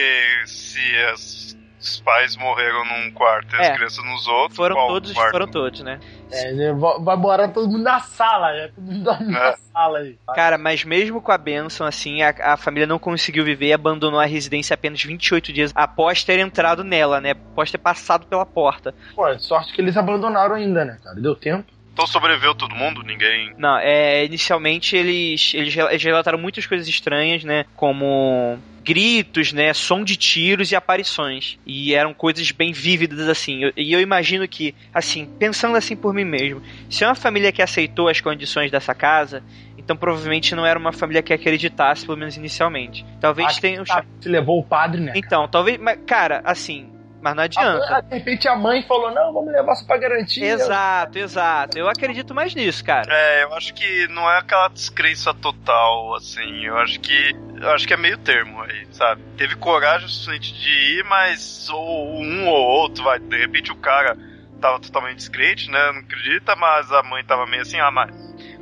[0.47, 3.75] se as- os pais morreram num quarto e as É.
[3.75, 5.31] crianças nos outros, Foram qual todos, quarto?
[5.31, 6.01] foram todos, né?
[6.31, 8.69] É, vai morar todo mundo na sala, né?
[8.75, 9.57] Todo mundo dorme na É.
[9.73, 10.19] sala aí.
[10.35, 14.19] Cara, mas mesmo com a benção, assim, a, a família não conseguiu viver e abandonou
[14.21, 17.31] a residência apenas 28 dias após ter entrado nela, né?
[17.31, 18.95] Após ter passado pela porta.
[19.14, 21.17] Pô, sorte que eles abandonaram ainda, né, cara?
[21.21, 21.78] Deu tempo.
[21.99, 23.03] Então sobreviveu todo mundo?
[23.03, 23.53] Ninguém.
[23.59, 27.65] Não, é, inicialmente eles, eles, eles relataram muitas coisas estranhas, né?
[27.75, 31.59] Como gritos, né, som de tiros e aparições.
[31.67, 33.73] E eram coisas bem vívidas assim.
[33.77, 37.61] E eu, imagino que, assim, pensando assim por mim mesmo, se é uma família que
[37.61, 39.43] aceitou as condições dessa casa,
[39.77, 43.05] então provavelmente não era uma família que acreditasse, pelo menos inicialmente.
[43.21, 43.85] Talvez Acho tenha.
[43.85, 45.15] Tá, se levou o padre, né?
[45.17, 45.77] Então, talvez.
[45.79, 46.89] Mas, cara, assim,
[47.20, 47.96] mas não adianta.
[47.96, 50.44] A, de repente a mãe falou: não, vamos levar só pra garantir.
[50.44, 51.78] Exato, exato.
[51.78, 53.12] Eu acredito mais nisso, cara.
[53.12, 56.64] É, eu acho que não é aquela descrença total, assim.
[56.64, 57.37] Eu acho que.
[57.61, 59.22] Eu acho que é meio termo aí, sabe?
[59.37, 63.18] Teve coragem o suficiente de ir, mas ou um ou outro, vai.
[63.18, 64.16] De repente o cara
[64.61, 65.92] tava totalmente descrente, né?
[65.92, 68.11] Não acredita, mas a mãe tava meio assim, ah, mas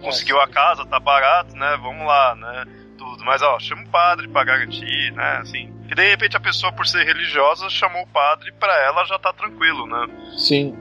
[0.00, 1.78] conseguiu a casa, tá barato, né?
[1.82, 2.64] Vamos lá, né?
[3.10, 3.24] Tudo.
[3.24, 5.38] Mas ó, chama o padre pra garantir, né?
[5.40, 5.72] Assim.
[5.88, 9.32] Que de repente a pessoa, por ser religiosa, chamou o padre pra ela já tá
[9.32, 10.06] tranquilo, né?
[10.36, 10.74] Sim.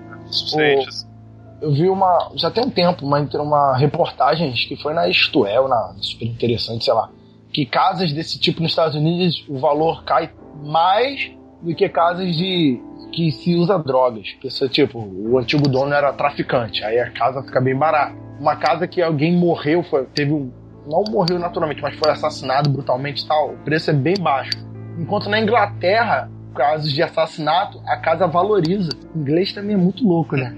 [0.53, 1.65] O...
[1.65, 2.31] Eu vi uma.
[2.35, 6.93] Já tem um tempo, uma, uma reportagem que foi na Estuel, na super interessante, sei
[6.93, 7.09] lá.
[7.53, 10.31] Que casas desse tipo nos Estados Unidos o valor cai
[10.63, 12.81] mais do que casas de
[13.13, 14.31] que se usa drogas.
[14.33, 18.15] Porque, tipo, o antigo dono era traficante, aí a casa fica bem barata.
[18.39, 20.51] Uma casa que alguém morreu, foi, teve um.
[20.87, 24.51] Não morreu naturalmente, mas foi assassinado brutalmente e tal, o preço é bem baixo.
[24.97, 28.89] Enquanto na Inglaterra, casos de assassinato, a casa valoriza.
[29.13, 30.55] O inglês também é muito louco, né?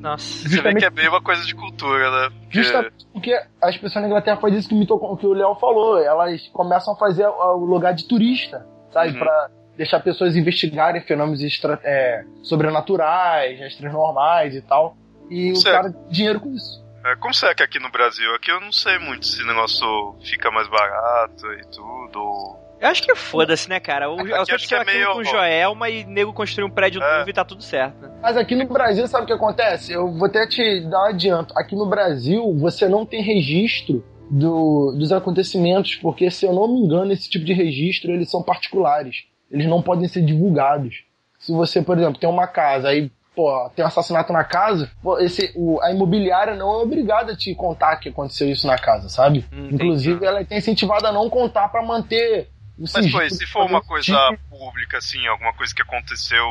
[0.00, 0.50] Nossa, Justamente...
[0.50, 2.30] você vê que é bem uma coisa de cultura, né?
[2.40, 2.62] Porque...
[2.62, 5.98] Justamente porque as pessoas na Inglaterra fazem isso que, me tocou, que o Léo falou.
[5.98, 9.12] Elas começam a fazer o lugar de turista, sabe?
[9.12, 9.18] Uhum.
[9.18, 14.96] Pra deixar pessoas investigarem fenômenos extra, é, sobrenaturais, extranormais e tal.
[15.28, 16.84] E o cara dinheiro com isso.
[17.04, 18.34] É, como será que aqui no Brasil?
[18.34, 22.56] Aqui eu não sei muito se o negócio fica mais barato e tudo.
[22.80, 24.10] Eu acho que foda-se, né, cara?
[24.10, 25.12] O, aqui, acho que é meio...
[25.12, 27.18] com Joelma e nego construir um prédio é.
[27.18, 28.00] novo e tá tudo certo.
[28.00, 28.18] Né?
[28.22, 29.92] Mas aqui no Brasil, sabe o que acontece?
[29.92, 31.52] Eu vou até te dar um adianto.
[31.58, 36.80] Aqui no Brasil, você não tem registro do, dos acontecimentos, porque, se eu não me
[36.80, 41.02] engano, esse tipo de registro, eles são particulares eles não podem ser divulgados.
[41.38, 45.18] Se você, por exemplo, tem uma casa, aí pô, tem um assassinato na casa, pô,
[45.18, 49.08] esse, o, a imobiliária não é obrigada a te contar que aconteceu isso na casa,
[49.08, 49.44] sabe?
[49.52, 53.82] Hum, Inclusive, ela é incentivada a não contar para manter Mas foi, se for uma
[53.82, 54.16] coisa
[54.48, 56.44] pública, assim, alguma coisa que aconteceu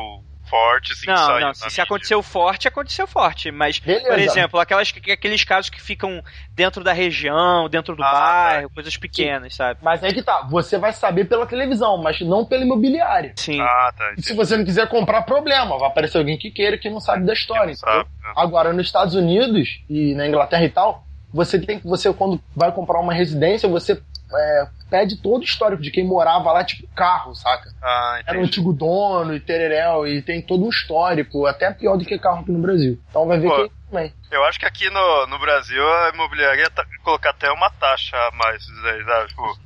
[0.50, 3.52] forte, assim, não, não, se, se aconteceu forte, aconteceu forte.
[3.52, 4.08] Mas, Beleza.
[4.08, 8.74] por exemplo, aquelas, aqueles casos que ficam dentro da região, dentro do ah, bairro, tá.
[8.74, 9.58] coisas pequenas, Sim.
[9.58, 9.80] sabe?
[9.80, 13.32] Mas aí que tá, você vai saber pela televisão, mas não pela imobiliária.
[13.36, 13.60] Sim.
[13.60, 14.14] Ah, tá.
[14.18, 17.24] E se você não quiser comprar, problema, vai aparecer alguém que queira que não sabe
[17.24, 17.74] da história.
[17.76, 18.32] Sabe, né?
[18.36, 22.72] Agora, nos Estados Unidos e na Inglaterra e tal, você tem que, você quando vai
[22.72, 24.00] comprar uma residência, você
[24.32, 27.72] é, pede todo o histórico de quem morava lá, tipo carro, saca?
[27.82, 32.04] Ah, Era um antigo dono e tereréu, e tem todo um histórico, até pior do
[32.04, 33.00] que carro aqui no Brasil.
[33.08, 34.12] Então vai ver Pô, que também.
[34.30, 38.30] Eu acho que aqui no, no Brasil a imobiliária tá, colocar até uma taxa a
[38.32, 39.28] mais, sabe?
[39.28, 39.58] Tipo,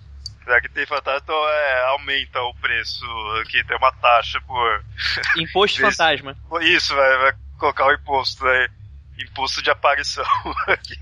[0.47, 3.05] já que tem fantasma, então é, aumenta o preço
[3.41, 4.85] aqui, tem uma taxa por.
[5.37, 6.37] Imposto fantasma.
[6.61, 8.69] Isso, vai, vai colocar o imposto, né?
[9.19, 10.25] Imposto de aparição
[10.69, 10.99] aqui.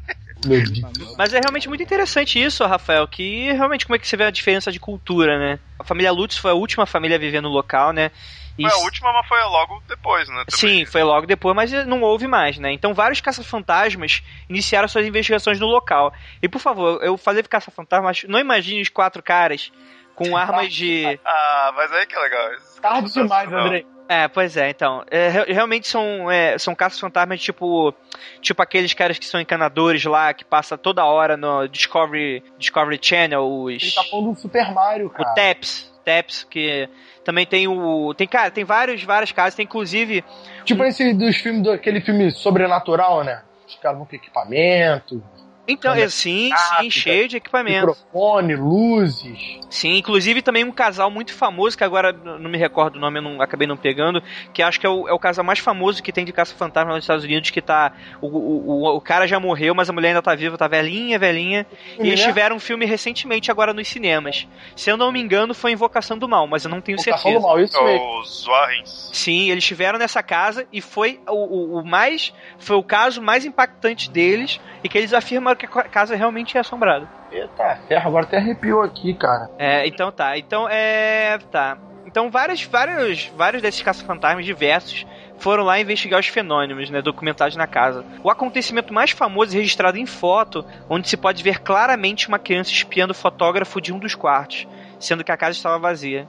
[1.16, 4.31] Mas é realmente muito interessante isso, Rafael, que realmente como é que você vê a
[4.31, 5.59] diferença de cultura, né?
[5.78, 8.11] A família Lutz foi a última família a viver no local, né?
[8.59, 8.68] E...
[8.68, 10.44] Foi a última, mas foi logo depois, né?
[10.46, 10.85] Também.
[10.85, 12.72] Sim, foi logo depois, mas não houve mais, né?
[12.72, 16.12] Então vários caça-fantasmas iniciaram suas investigações no local.
[16.42, 19.72] E por favor, eu falei caça-fantasmas, não imagine os quatro caras
[20.14, 21.18] com armas de.
[21.24, 22.50] Ah, mas aí que é legal.
[22.81, 23.87] Tarde demais, Andrei.
[24.08, 25.04] É, pois é, então.
[25.10, 27.94] É, realmente são, é, são caças fantasmas tipo.
[28.40, 33.42] Tipo aqueles caras que são encanadores lá, que passa toda hora no Discovery, Discovery Channel,
[33.42, 33.82] os.
[33.82, 35.30] Ele tá falando do Super Mario, cara.
[35.30, 35.92] O Taps.
[36.04, 36.88] Taps, que
[37.24, 38.12] também tem o.
[38.14, 40.24] Tem, cara, tem vários, várias casas, tem inclusive.
[40.64, 40.86] Tipo um...
[40.86, 43.42] esse dos filmes, do, aquele filme sobrenatural, né?
[43.66, 45.22] Os caras vão com equipamento.
[45.66, 47.87] Então, é, sim, sim, cheio de equipamento.
[47.87, 49.61] Microfone, luzes.
[49.70, 53.22] Sim, inclusive também um casal muito famoso, que agora não me recordo o nome, eu
[53.22, 54.20] não, acabei não pegando,
[54.53, 57.05] que acho que é o, é o casal mais famoso que tem de caça-fantasma nos
[57.05, 57.92] Estados Unidos, que tá.
[58.20, 61.64] O, o, o, cara já morreu, mas a mulher ainda tá viva, tá velhinha, velhinha.
[61.98, 64.48] E eles tiveram um filme recentemente agora nos cinemas.
[64.75, 67.40] Se eu não me engano, foi Invocação do Mal, mas eu não tenho Invocação certeza.
[67.40, 68.20] Do Mal, isso mesmo.
[68.20, 69.11] Os Warrens.
[69.12, 72.35] Sim, eles estiveram nessa casa e foi o, o, mais.
[72.59, 76.61] Foi o caso mais impactante deles e que eles afirmaram que a casa realmente é
[76.61, 77.09] assombrada.
[77.31, 79.51] Eita, ferro, agora até arrepiou aqui, cara.
[79.59, 80.37] É, então tá.
[80.37, 81.38] Então é.
[81.51, 81.79] Tá.
[82.07, 85.07] Então vários, vários, vários desses caça-fantasmas diversos
[85.38, 88.05] foram lá investigar os fenômenos, né, documentados na casa.
[88.23, 92.71] O acontecimento mais famoso é registrado em foto, onde se pode ver claramente uma criança
[92.71, 94.68] espiando o fotógrafo de um dos quartos,
[95.01, 96.29] sendo que a casa estava vazia.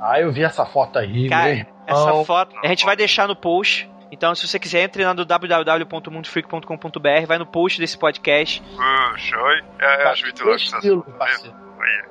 [0.00, 3.90] Ah, eu vi essa foto aí, Cara, essa foto a gente vai deixar no post
[4.10, 8.62] Então, se você quiser, entre lá no www.mundofreak.com.br, vai no post desse podcast.
[8.62, 9.62] Puxa, oi.
[9.80, 11.04] É, eu acho muito louco Estilo.
[11.18, 12.06] Olha,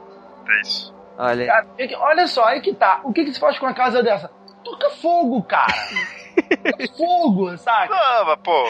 [0.47, 0.93] é isso.
[1.17, 1.45] Olha.
[1.45, 2.99] Cara, é olha só, aí que tá.
[3.03, 4.29] O que, que se faz com uma casa dessa?
[4.63, 5.71] Toca fogo, cara.
[6.63, 7.95] Toca fogo, saca?
[7.95, 8.65] Não, mas pô,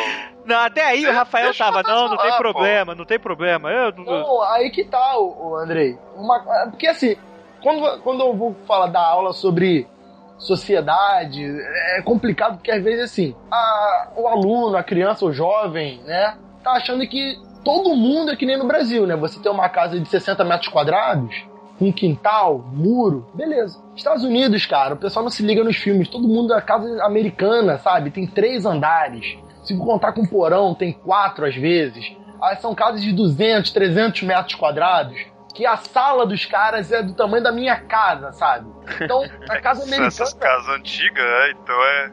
[0.46, 3.72] Não, até aí o Rafael deixa tava, não, não tem problema, não tem problema.
[3.72, 5.98] Eu, não- Não, aí que tá, o, o Andrei.
[6.16, 7.16] Uma, porque assim,
[7.64, 9.88] quando, quando eu vou falar da aula sobre
[10.38, 11.44] sociedade,
[11.98, 16.72] é complicado porque às vezes assim, a- o aluno, a criança, o jovem, né, tá
[16.74, 19.16] achando que todo mundo é que nem no Brasil, né?
[19.16, 21.36] Você tem uma casa de 60 metros quadrados,
[21.82, 23.80] um quintal, muro, beleza.
[23.96, 27.78] Estados Unidos, cara, o pessoal não se liga nos filmes, todo mundo é casa americana,
[27.80, 28.12] sabe?
[28.12, 29.38] Tem três andares.
[29.64, 32.16] Se contar com porão, tem quatro às vezes.
[32.42, 35.18] Ah, são casas de 200, 300 metros quadrados.
[35.56, 38.70] Que a sala dos caras é do tamanho da minha casa, sabe?
[39.02, 40.08] Então, a casa americana.
[40.08, 42.12] essas casas antigas, é, então é.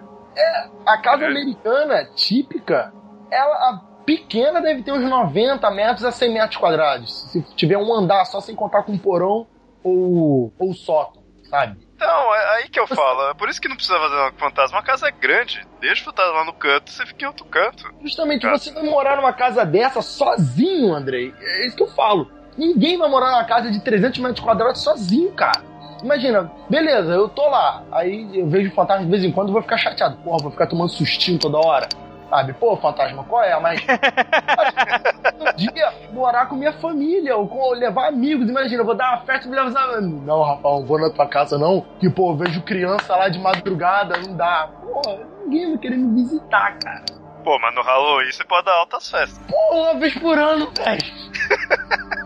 [0.86, 2.92] A casa americana típica,
[3.30, 7.30] ela a pequena deve ter uns 90 metros a 100 metros quadrados.
[7.30, 9.46] Se tiver um andar só sem contar com porão
[9.82, 11.78] ou, ou sótão, sabe?
[11.94, 13.30] Então, é aí que eu falo.
[13.30, 14.78] É por isso que não precisa fazer uma fantasma.
[14.78, 15.64] Uma casa é grande.
[15.80, 17.92] Deixa o fantasma lá no canto, você fica em outro canto.
[18.02, 21.32] Justamente, você vai morar numa casa dessa sozinho, Andrei.
[21.40, 22.28] É isso que eu falo.
[22.56, 25.62] Ninguém vai morar numa casa de 300 metros quadrados sozinho, cara.
[26.02, 29.52] Imagina, beleza, eu tô lá, aí eu vejo o fantasma de vez em quando e
[29.52, 30.16] vou ficar chateado.
[30.16, 31.88] Porra, vou ficar tomando sustinho toda hora.
[32.28, 32.54] Sabe?
[32.54, 33.58] Pô, fantasma, qual é?
[33.60, 33.80] Mas.
[35.38, 38.48] um dia, morar com minha família, ou com, levar amigos.
[38.48, 40.00] Imagina, eu vou dar uma festa e me levar.
[40.00, 41.84] Não, rapaz, não vou na tua casa, não.
[42.00, 44.70] Que, pô, eu vejo criança lá de madrugada, não dá.
[44.80, 45.02] Pô,
[45.44, 47.04] ninguém vai querer me visitar, cara.
[47.44, 49.38] Pô, mas no Halloween você pode dar altas festas.
[49.46, 51.02] Pô, uma vez por ano, velho.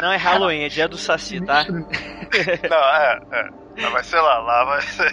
[0.00, 1.64] não é Halloween, é dia do Saci, tá?
[2.68, 3.66] Não, é, é.
[3.78, 5.12] Mas vai ser lá, lá vai ser.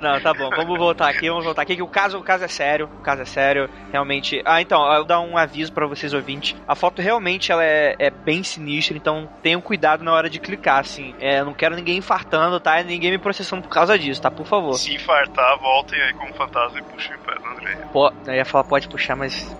[0.00, 2.48] Não, tá bom, vamos voltar aqui, vamos voltar aqui, que o caso, o caso é
[2.48, 4.42] sério, o caso é sério, realmente.
[4.44, 6.54] Ah, então, eu vou dar um aviso pra vocês ouvintes.
[6.68, 10.80] A foto realmente ela é, é bem sinistra, então tenham cuidado na hora de clicar,
[10.80, 11.14] assim.
[11.20, 12.80] É, não quero ninguém infartando, tá?
[12.80, 14.30] E ninguém me processando por causa disso, tá?
[14.30, 14.74] Por favor.
[14.74, 17.76] Se infartar, voltem aí como fantasma e puxem o pé do André.
[17.92, 19.56] Pô, eu ia falar, pode puxar, mas.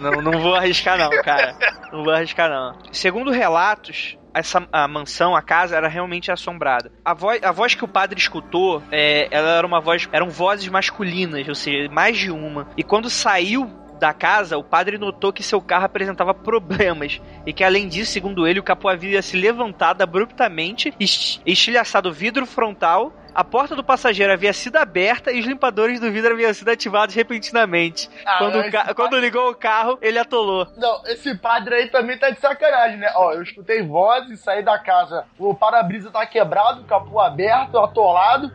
[0.00, 1.54] Não, não vou arriscar, não, cara.
[1.92, 2.78] Não vou arriscar, não.
[2.92, 4.16] Segundo relatos.
[4.34, 6.92] Essa a mansão, a casa, era realmente assombrada.
[7.04, 10.08] A voz, a voz que o padre escutou, é, ela era uma voz.
[10.12, 12.68] Eram vozes masculinas, ou seja, mais de uma.
[12.76, 17.64] E quando saiu da casa, o padre notou que seu carro apresentava problemas e que,
[17.64, 23.12] além disso, segundo ele, o capô havia se levantado abruptamente, esti- estilhaçado o vidro frontal,
[23.34, 27.14] a porta do passageiro havia sido aberta e os limpadores do vidro haviam sido ativados
[27.14, 28.08] repentinamente.
[28.26, 30.66] Ah, quando, esse quando ligou o carro, ele atolou.
[30.76, 33.12] Não, esse padre aí também tá de sacanagem, né?
[33.14, 38.50] Ó, eu escutei vozes, saí da casa, o para-brisa tá quebrado, o capô aberto, atolado,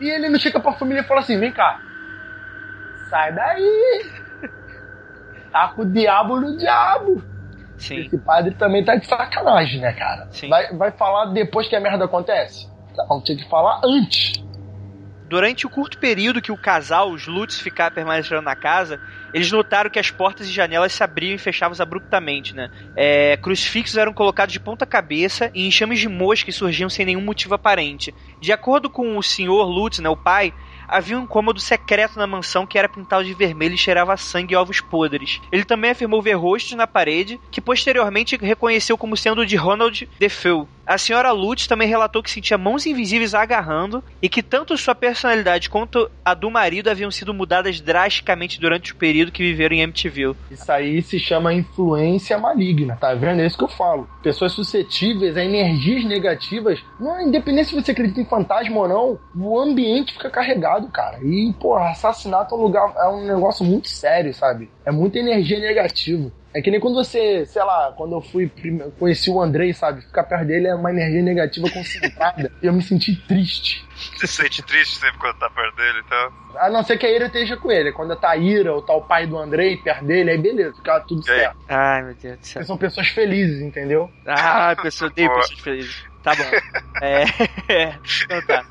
[0.00, 1.80] e ele não chega pra família e fala assim: vem cá,
[3.08, 4.06] sai daí,
[5.50, 7.22] tá com o diabo no diabo.
[7.76, 8.00] Sim.
[8.00, 10.28] Esse padre também tá de sacanagem, né, cara?
[10.30, 10.50] Sim.
[10.50, 12.68] Vai, vai falar depois que a merda acontece?
[13.08, 14.32] Não, tinha que falar antes.
[15.30, 19.00] Durante o curto período que o casal, os Lutz, ficaram permanecendo na casa,
[19.32, 22.68] eles notaram que as portas e janelas se abriam e fechavam abruptamente, né?
[22.96, 27.54] É, crucifixos eram colocados de ponta cabeça e enxames de moscas surgiam sem nenhum motivo
[27.54, 28.12] aparente.
[28.40, 30.52] De acordo com o senhor Lutz, né, o pai,
[30.88, 34.56] havia um cômodo secreto na mansão que era pintado de vermelho e cheirava sangue e
[34.56, 35.40] ovos podres.
[35.52, 40.66] Ele também afirmou ver rostos na parede, que posteriormente reconheceu como sendo de Ronald Defoe.
[40.90, 45.70] A senhora Lutz também relatou que sentia mãos invisíveis agarrando e que tanto sua personalidade
[45.70, 50.34] quanto a do marido haviam sido mudadas drasticamente durante o período que viveram em Amityville.
[50.50, 53.40] Isso aí se chama influência maligna, tá vendo?
[53.40, 54.10] É isso que eu falo.
[54.20, 59.60] Pessoas suscetíveis a energias negativas, não, independente se você acredita em fantasma ou não, o
[59.60, 61.20] ambiente fica carregado, cara.
[61.22, 64.68] E, porra, assassinato é um lugar, é um negócio muito sério, sabe?
[64.84, 66.32] É muita energia negativa.
[66.52, 68.50] É que nem quando você, sei lá, quando eu fui,
[68.98, 70.02] conheci o Andrei, sabe?
[70.02, 72.50] Ficar perto dele é uma energia negativa concentrada.
[72.60, 73.86] e eu me senti triste.
[74.16, 76.32] Você se sente triste sempre quando tá perto dele, então.
[76.56, 77.92] A não ser que a Ira esteja com ele.
[77.92, 81.00] Quando tá a Ira ou tá o pai do Andrei perto dele, aí beleza, fica
[81.00, 81.56] tudo certo.
[81.68, 82.54] Ai, meu Deus do céu.
[82.54, 84.10] Porque são pessoas felizes, entendeu?
[84.26, 86.04] Ah, pessoa, odeio pessoas felizes.
[86.22, 86.44] Tá bom.
[87.02, 87.24] É,
[88.24, 88.64] então tá.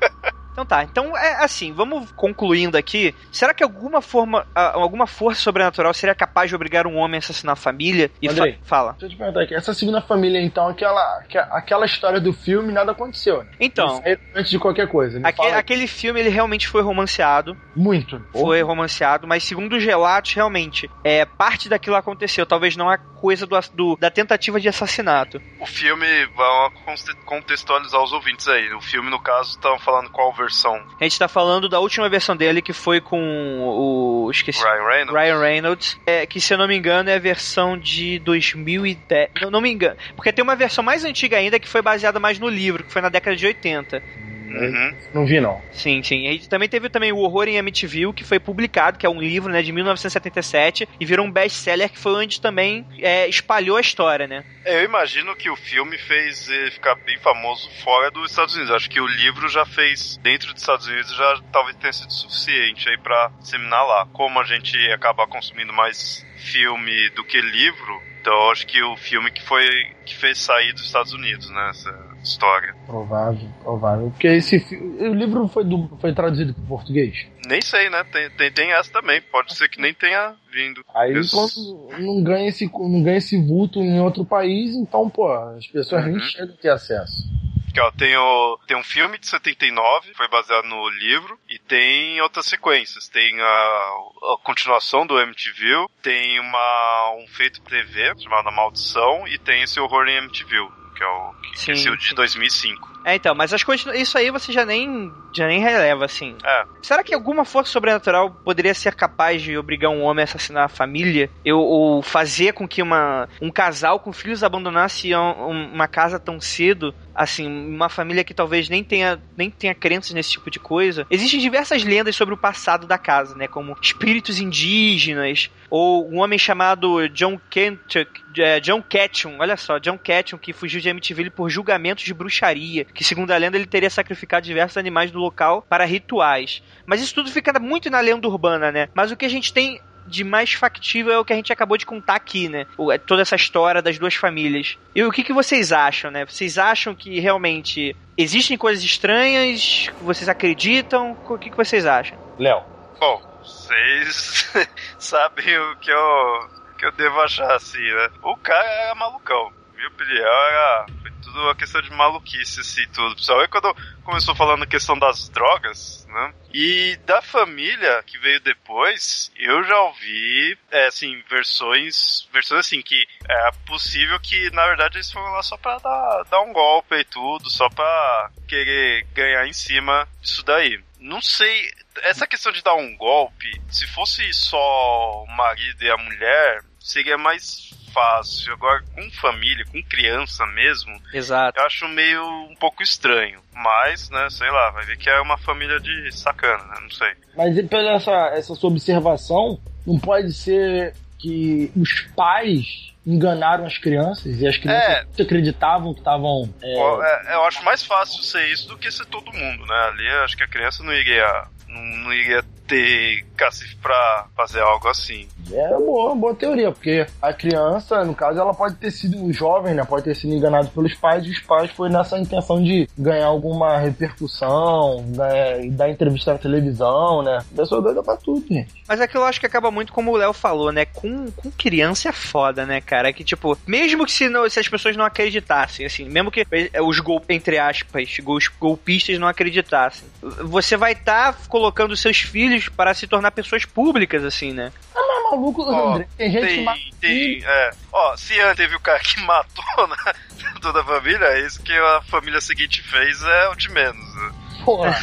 [0.52, 3.14] Então tá, então é assim, vamos concluindo aqui.
[3.30, 7.52] Será que alguma forma, alguma força sobrenatural seria capaz de obrigar um homem a assassinar
[7.52, 8.10] a família?
[8.20, 8.58] E fa- Andrei.
[8.62, 8.90] fala.
[8.98, 12.72] Deixa eu te perguntar aqui, essa segunda família, então, aquela, aque- aquela história do filme,
[12.72, 13.50] nada aconteceu, né?
[13.60, 15.18] Então, Isso aí, antes de qualquer coisa.
[15.20, 15.54] Me aque- fala aí.
[15.58, 18.20] aquele filme ele realmente foi romanceado, Muito.
[18.32, 23.46] foi romanceado, mas segundo os relatos, realmente, é parte daquilo aconteceu, talvez não a coisa
[23.46, 25.40] do, do- da tentativa de assassinato.
[25.60, 28.72] O filme, vamos conte- contextualizar os ouvintes aí.
[28.72, 30.82] O filme, no caso, estão falando qual versão?
[31.00, 33.20] A gente tá falando da última versão dele, que foi com
[33.60, 34.30] o.
[34.30, 34.62] Esqueci.
[34.62, 35.22] Ryan Reynolds?
[35.22, 36.00] Ryan Reynolds.
[36.06, 39.30] É, que, se eu não me engano, é a versão de 2010.
[39.42, 39.96] Não, não me engano.
[40.16, 43.02] Porque tem uma versão mais antiga ainda que foi baseada mais no livro, que foi
[43.02, 44.02] na década de 80.
[44.50, 44.94] Uhum.
[45.14, 45.60] Não vi, não.
[45.72, 46.28] Sim, sim.
[46.28, 49.52] E também teve também o Horror em Amityville, que foi publicado, que é um livro,
[49.52, 54.26] né, de 1977, e virou um best-seller que foi onde também é, espalhou a história,
[54.26, 54.44] né?
[54.64, 58.74] Eu imagino que o filme fez ele ficar bem famoso fora dos Estados Unidos.
[58.74, 62.88] Acho que o livro já fez dentro dos Estados Unidos já talvez tenha sido suficiente
[62.88, 64.06] aí para disseminar lá.
[64.12, 69.30] Como a gente acaba consumindo mais filme do que livro, então acho que o filme
[69.30, 69.64] que foi
[70.04, 72.74] que fez sair dos Estados Unidos, né, essa história.
[72.86, 74.10] Provável, provável.
[74.10, 74.56] Porque esse
[75.00, 77.26] o livro foi, do, foi traduzido para português.
[77.46, 78.04] Nem sei, né?
[78.04, 79.20] Tem, tem, tem essa também.
[79.22, 80.84] Pode ser que nem tenha vindo.
[80.94, 85.66] Aí quando não ganha, esse, não ganha esse vulto em outro país, então, pô, as
[85.66, 86.20] pessoas nem Uhum.
[86.20, 87.28] chegam a ter acesso.
[87.70, 92.20] Aqui, ó, tem, o, tem um filme de 79, foi baseado no livro, e tem
[92.20, 93.06] outras sequências.
[93.08, 99.62] Tem a, a continuação do MTV, tem uma, um feito TV chamado Maldição, e tem
[99.62, 100.56] esse Horror em MTV,
[101.00, 102.14] que é o que, Sim, que esse é o de sim.
[102.14, 102.99] 2005.
[103.04, 103.94] É, então, mas as coisas.
[103.98, 105.12] Isso aí você já nem.
[105.34, 106.36] já nem releva, assim.
[106.44, 110.64] É, Será que alguma força sobrenatural poderia ser capaz de obrigar um homem a assassinar
[110.64, 111.30] a família?
[111.44, 116.40] Eu, ou fazer com que uma, um casal com filhos abandonasse um- uma casa tão
[116.40, 116.94] cedo?
[117.14, 121.06] Assim, uma família que talvez nem tenha, nem tenha crenças nesse tipo de coisa.
[121.10, 123.46] Existem diversas lendas sobre o passado da casa, né?
[123.46, 129.98] Como espíritos indígenas, ou um homem chamado John Kentuck, é, John Ketchum, olha só, John
[129.98, 133.90] Ketchum, que fugiu de Amityville por julgamentos de bruxaria, que segundo a lenda ele teria
[133.90, 136.62] sacrificado diversos animais do local para rituais.
[136.86, 138.88] Mas isso tudo fica muito na lenda urbana, né?
[138.94, 141.76] Mas o que a gente tem de mais factível é o que a gente acabou
[141.76, 142.66] de contar aqui, né?
[142.76, 144.76] O- é Toda essa história das duas famílias.
[144.94, 146.24] E o que, que vocês acham, né?
[146.24, 149.88] Vocês acham que realmente existem coisas estranhas?
[150.00, 151.16] Vocês acreditam?
[151.28, 152.18] O que, que vocês acham?
[152.38, 152.62] Léo.
[152.98, 154.50] bom, vocês
[154.98, 156.48] sabem o que eu,
[156.78, 158.08] que eu devo achar assim, né?
[158.22, 159.52] O cara era malucão.
[159.80, 160.86] Minha opinião era.
[161.00, 163.14] Foi tudo uma questão de maluquice, assim, tudo.
[163.14, 166.34] Principalmente quando começou falando a questão das drogas, né?
[166.52, 172.28] E da família que veio depois, eu já ouvi, é, assim, versões.
[172.30, 176.42] Versões assim, que é possível que, na verdade, eles foram lá só pra dar, dar
[176.42, 180.78] um golpe e tudo, só pra querer ganhar em cima disso daí.
[180.98, 181.70] Não sei,
[182.02, 187.16] essa questão de dar um golpe, se fosse só o marido e a mulher, seria
[187.16, 188.52] mais fácil.
[188.52, 191.58] Agora, com família, com criança mesmo, Exato.
[191.58, 193.40] eu acho meio um pouco estranho.
[193.54, 196.78] Mas, né, sei lá, vai ver que é uma família de sacana, né?
[196.82, 197.12] Não sei.
[197.36, 203.76] Mas e pela essa, essa sua observação, não pode ser que os pais enganaram as
[203.78, 205.22] crianças e as crianças É.
[205.22, 206.52] acreditavam que estavam.
[206.62, 209.74] é, Ó, é, eu acho mais fácil ser isso do que ser todo mundo, né?
[209.92, 211.44] Ali eu acho que a criança não iria.
[211.68, 215.26] Não, não iria ter cacife pra fazer algo assim.
[215.52, 219.74] É boa, boa teoria, porque a criança, no caso, ela pode ter sido um jovem,
[219.74, 219.84] né?
[219.84, 223.76] Pode ter sido enganado pelos pais, e os pais foi nessa intenção de ganhar alguma
[224.24, 225.64] repercussão, né?
[225.64, 227.38] E dar entrevista na televisão, né?
[227.52, 228.72] A pessoa doida pra tudo, gente.
[228.86, 230.84] Mas é que eu acho que acaba muito como o Léo falou, né?
[230.84, 233.12] Com, com criança é foda, né, cara?
[233.12, 236.80] Que, tipo, mesmo que se, não- se as pessoas não acreditassem, assim, mesmo que eh,
[236.82, 240.08] os gol, entre aspas, gol- golpistas não acreditassem,
[240.44, 244.72] você vai estar colocando seus filhos para se tornar pessoas públicas, assim, né?
[244.94, 247.70] Mas maluco, Ó, André, tem gente que Tem, mata tem, é.
[247.92, 250.12] Ó, se antes teve o cara que matou né,
[250.60, 254.14] toda a família, isso que a família seguinte fez é o de menos.
[254.16, 254.32] né?
[254.64, 254.94] Porra,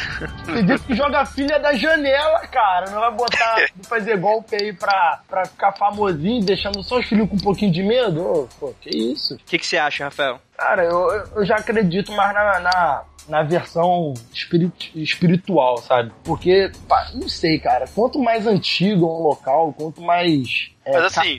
[0.46, 2.90] tem gente que joga a filha da janela, cara.
[2.90, 3.56] Não vai botar,
[3.88, 7.82] fazer golpe aí pra, pra ficar famosinho, deixando só os filhos com um pouquinho de
[7.82, 8.20] medo?
[8.20, 9.34] Ô, pô, que isso?
[9.34, 10.40] O que, que você acha, Rafael?
[10.56, 16.12] Cara, eu, eu já acredito mais na, na, na versão espirit, espiritual, sabe?
[16.24, 17.86] Porque, pá, não sei, cara.
[17.94, 21.38] Quanto mais antigo é um local, quanto mais é, Mas assim,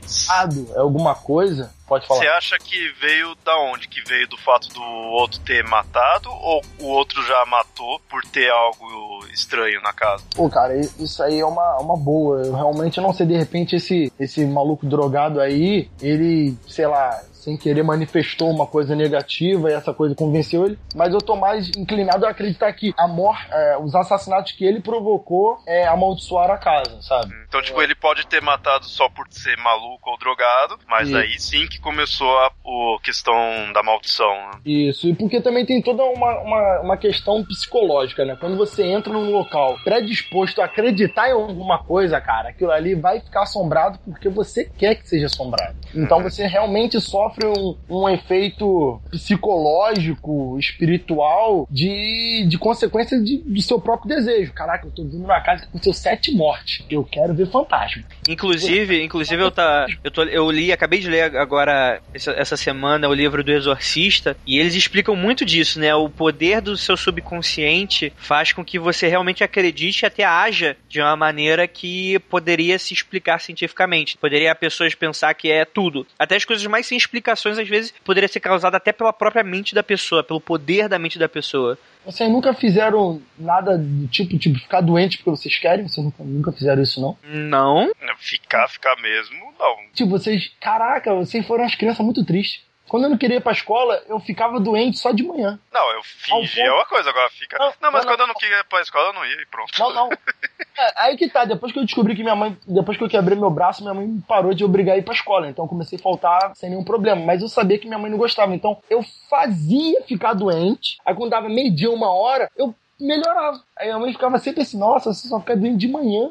[0.76, 2.20] é alguma coisa, pode falar.
[2.20, 3.88] você acha que veio da onde?
[3.88, 8.48] Que veio do fato do outro ter matado ou o outro já matou por ter
[8.52, 10.24] algo estranho na casa?
[10.36, 12.44] Pô, cara, isso aí é uma, uma boa.
[12.44, 17.20] Eu realmente não sei, de repente, esse, esse maluco drogado aí, ele, sei lá,
[17.50, 20.78] sem querer manifestou uma coisa negativa e essa coisa convenceu ele.
[20.96, 24.80] Mas eu tô mais inclinado a acreditar que a mor é, os assassinatos que ele
[24.80, 27.34] provocou é, amaldiçoaram a casa, sabe?
[27.48, 31.18] Então, tipo, ele pode ter matado só por ser maluco ou drogado, mas Isso.
[31.18, 33.34] aí sim que começou a, a questão
[33.74, 34.30] da maldição.
[34.30, 34.52] Né?
[34.66, 38.38] Isso, e porque também tem toda uma, uma, uma questão psicológica, né?
[38.40, 43.20] Quando você entra num local predisposto a acreditar em alguma coisa, cara, aquilo ali vai
[43.20, 45.76] ficar assombrado porque você quer que seja assombrado.
[45.96, 46.24] Então uhum.
[46.24, 54.16] você realmente sofre um, um efeito psicológico, espiritual, de, de consequência de, do seu próprio
[54.16, 54.54] desejo.
[54.54, 56.86] Caraca, eu tô vindo numa casa que aconteceu sete mortes.
[56.90, 58.04] Eu quero ver fantasma.
[58.28, 63.10] Inclusive, inclusive eu, tá, eu, tô, eu li, acabei de ler agora essa, essa semana
[63.10, 65.94] o livro do Exorcista e eles explicam muito disso, né?
[65.96, 71.02] O poder do seu subconsciente faz com que você realmente acredite e até haja de
[71.02, 74.18] uma maneira que poderia se explicar cientificamente.
[74.18, 76.06] Poderia pessoas pensar que é tudo.
[76.18, 79.76] Até as coisas mais sem explicações, às vezes, poderia ser causada até pela própria mente
[79.76, 81.78] da pessoa, pelo poder da mente da pessoa.
[82.06, 85.88] Vocês nunca fizeram nada do tipo, tipo, ficar doente porque vocês querem?
[85.88, 87.18] Vocês nunca, nunca fizeram isso, não?
[87.24, 87.92] Não.
[88.18, 89.76] Ficar, ficar mesmo, não.
[89.94, 90.52] Tipo, vocês.
[90.60, 92.62] Caraca, vocês foram as crianças muito tristes.
[92.90, 95.60] Quando eu não queria ir pra escola, eu ficava doente só de manhã.
[95.72, 97.58] Não, eu fingia uma coisa, agora fica.
[97.58, 98.24] Não, não mas não, quando não.
[98.26, 99.72] eu não queria ir pra escola, eu não ia e pronto.
[99.80, 100.10] Não, não.
[100.78, 102.58] é, aí que tá, depois que eu descobri que minha mãe.
[102.68, 105.48] Depois que eu quebrei meu braço, minha mãe parou de obrigar a ir pra escola.
[105.48, 107.24] Então eu comecei a faltar sem nenhum problema.
[107.24, 108.56] Mas eu sabia que minha mãe não gostava.
[108.56, 110.98] Então eu fazia ficar doente.
[111.06, 113.62] Aí quando dava meio-dia, uma hora, eu melhorava.
[113.78, 116.28] Aí a mãe ficava sempre assim, nossa, você só fica doente de manhã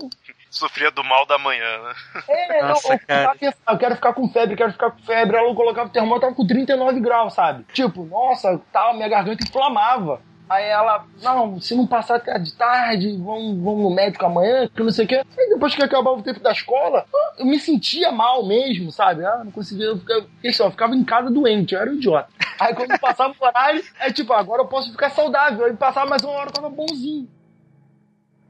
[0.50, 1.94] sofria do mal da manhã, né?
[2.28, 2.98] É, Nossa, eu,
[3.48, 5.36] eu, eu, quero ficar com febre, quero ficar com febre.
[5.36, 7.64] Ela colocava o termômetro, tava com 39 graus, sabe?
[7.72, 10.20] Tipo, nossa, tal, minha garganta inflamava.
[10.48, 14.90] Aí ela, não, se não passar de tarde, vamos, vamos no médico amanhã, que não
[14.90, 15.16] sei o quê.
[15.16, 17.04] Aí depois que acabava o tempo da escola,
[17.36, 19.26] eu me sentia mal mesmo, sabe?
[19.26, 22.28] Ah, não conseguia, eu ficava, eu ficava em casa doente, eu era um idiota.
[22.58, 25.66] Aí quando passava o horário, é tipo, agora eu posso ficar saudável.
[25.66, 27.28] Aí passava mais uma hora, eu tava bonzinho.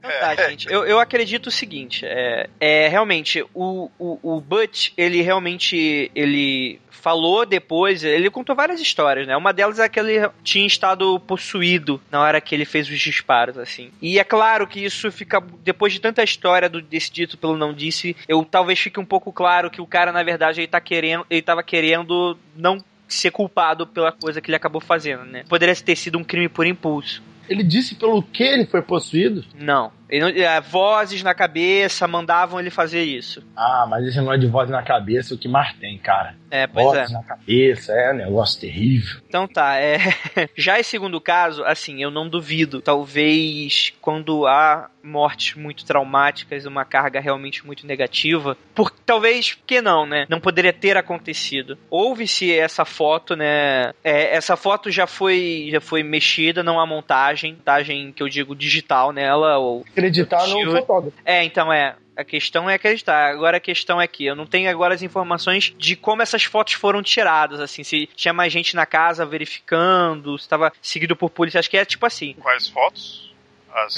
[0.01, 0.71] Tá, gente.
[0.71, 6.79] Eu, eu acredito o seguinte, é, é realmente, o, o, o Butch, ele realmente, ele
[6.89, 9.35] falou depois, ele contou várias histórias, né?
[9.35, 13.57] Uma delas é que ele tinha estado possuído na hora que ele fez os disparos,
[13.57, 13.91] assim.
[14.01, 17.73] E é claro que isso fica, depois de tanta história do, desse dito pelo não
[17.73, 21.25] disse, eu talvez fique um pouco claro que o cara, na verdade, ele tá querendo,
[21.29, 25.43] ele tava querendo não ser culpado pela coisa que ele acabou fazendo, né?
[25.49, 27.23] Poderia ter sido um crime por impulso.
[27.49, 29.43] Ele disse pelo que ele foi possuído?
[29.55, 29.91] Não.
[30.09, 33.43] Ele, é, vozes na cabeça mandavam ele fazer isso.
[33.55, 36.35] Ah, mas esse não é de voz na cabeça o que mais tem, cara.
[36.49, 37.13] É, pois vozes é.
[37.13, 39.21] na cabeça, é um negócio terrível.
[39.27, 39.99] Então tá, é.
[40.57, 42.81] Já esse segundo caso, assim, eu não duvido.
[42.81, 50.05] Talvez quando há mortes muito traumáticas, uma carga realmente muito negativa, por talvez que não,
[50.05, 50.25] né?
[50.27, 51.77] Não poderia ter acontecido.
[51.89, 53.93] Houve-se essa foto, né?
[54.03, 58.55] É, essa foto já foi já foi mexida, não há montagem, montagem que eu digo
[58.55, 61.17] digital nela ou acreditar no fotógrafo.
[61.25, 61.95] É, então é.
[62.15, 63.31] A questão é acreditar.
[63.31, 66.73] Agora a questão é que eu não tenho agora as informações de como essas fotos
[66.73, 71.59] foram tiradas, assim, se tinha mais gente na casa verificando, se estava seguido por polícia,
[71.59, 72.33] acho que é tipo assim.
[72.33, 73.28] Quais fotos?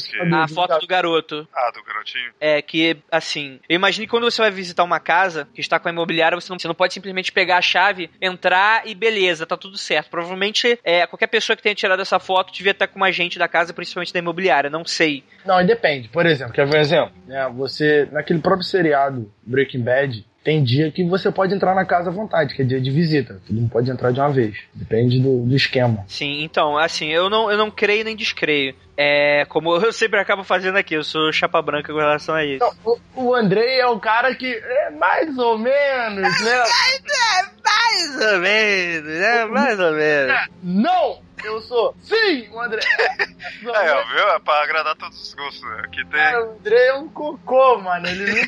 [0.10, 0.20] Que...
[0.34, 1.48] A foto do garoto.
[1.54, 2.32] Ah, do garotinho.
[2.40, 5.88] É, que, assim, eu imagino que quando você vai visitar uma casa que está com
[5.88, 9.58] a imobiliária, você não, você não pode simplesmente pegar a chave, entrar e beleza, tá
[9.58, 10.10] tudo certo.
[10.10, 13.48] Provavelmente, é, qualquer pessoa que tenha tirado essa foto devia estar com uma agente da
[13.48, 15.24] casa, principalmente da imobiliária, não sei.
[15.46, 16.10] Não, depende.
[16.10, 17.14] Por exemplo, quer ver um exemplo?
[17.30, 22.10] É, você, naquele próprio seriado Breaking Bad, tem dia que você pode entrar na casa
[22.10, 23.40] à vontade, que é dia de visita.
[23.46, 24.58] Todo mundo pode entrar de uma vez.
[24.74, 26.04] Depende do, do esquema.
[26.08, 28.76] Sim, então, assim, eu não, eu não creio nem descreio.
[28.98, 32.60] É, como eu sempre acabo fazendo aqui, eu sou chapa branca com relação a isso.
[32.60, 36.64] Não, o, o Andrei é o cara que é mais ou menos, né?
[37.06, 39.46] é mais ou menos, né?
[39.46, 40.50] Mais ou menos.
[40.64, 41.31] Não!
[41.44, 41.96] Eu sou.
[42.02, 42.82] Sim, o André.
[43.10, 44.30] é, viu?
[44.30, 45.62] É pra agradar todos os gostos.
[45.62, 45.82] Né?
[45.84, 46.20] Aqui tem.
[46.20, 48.08] Cara, o André é um cocô, mano.
[48.08, 48.48] Ele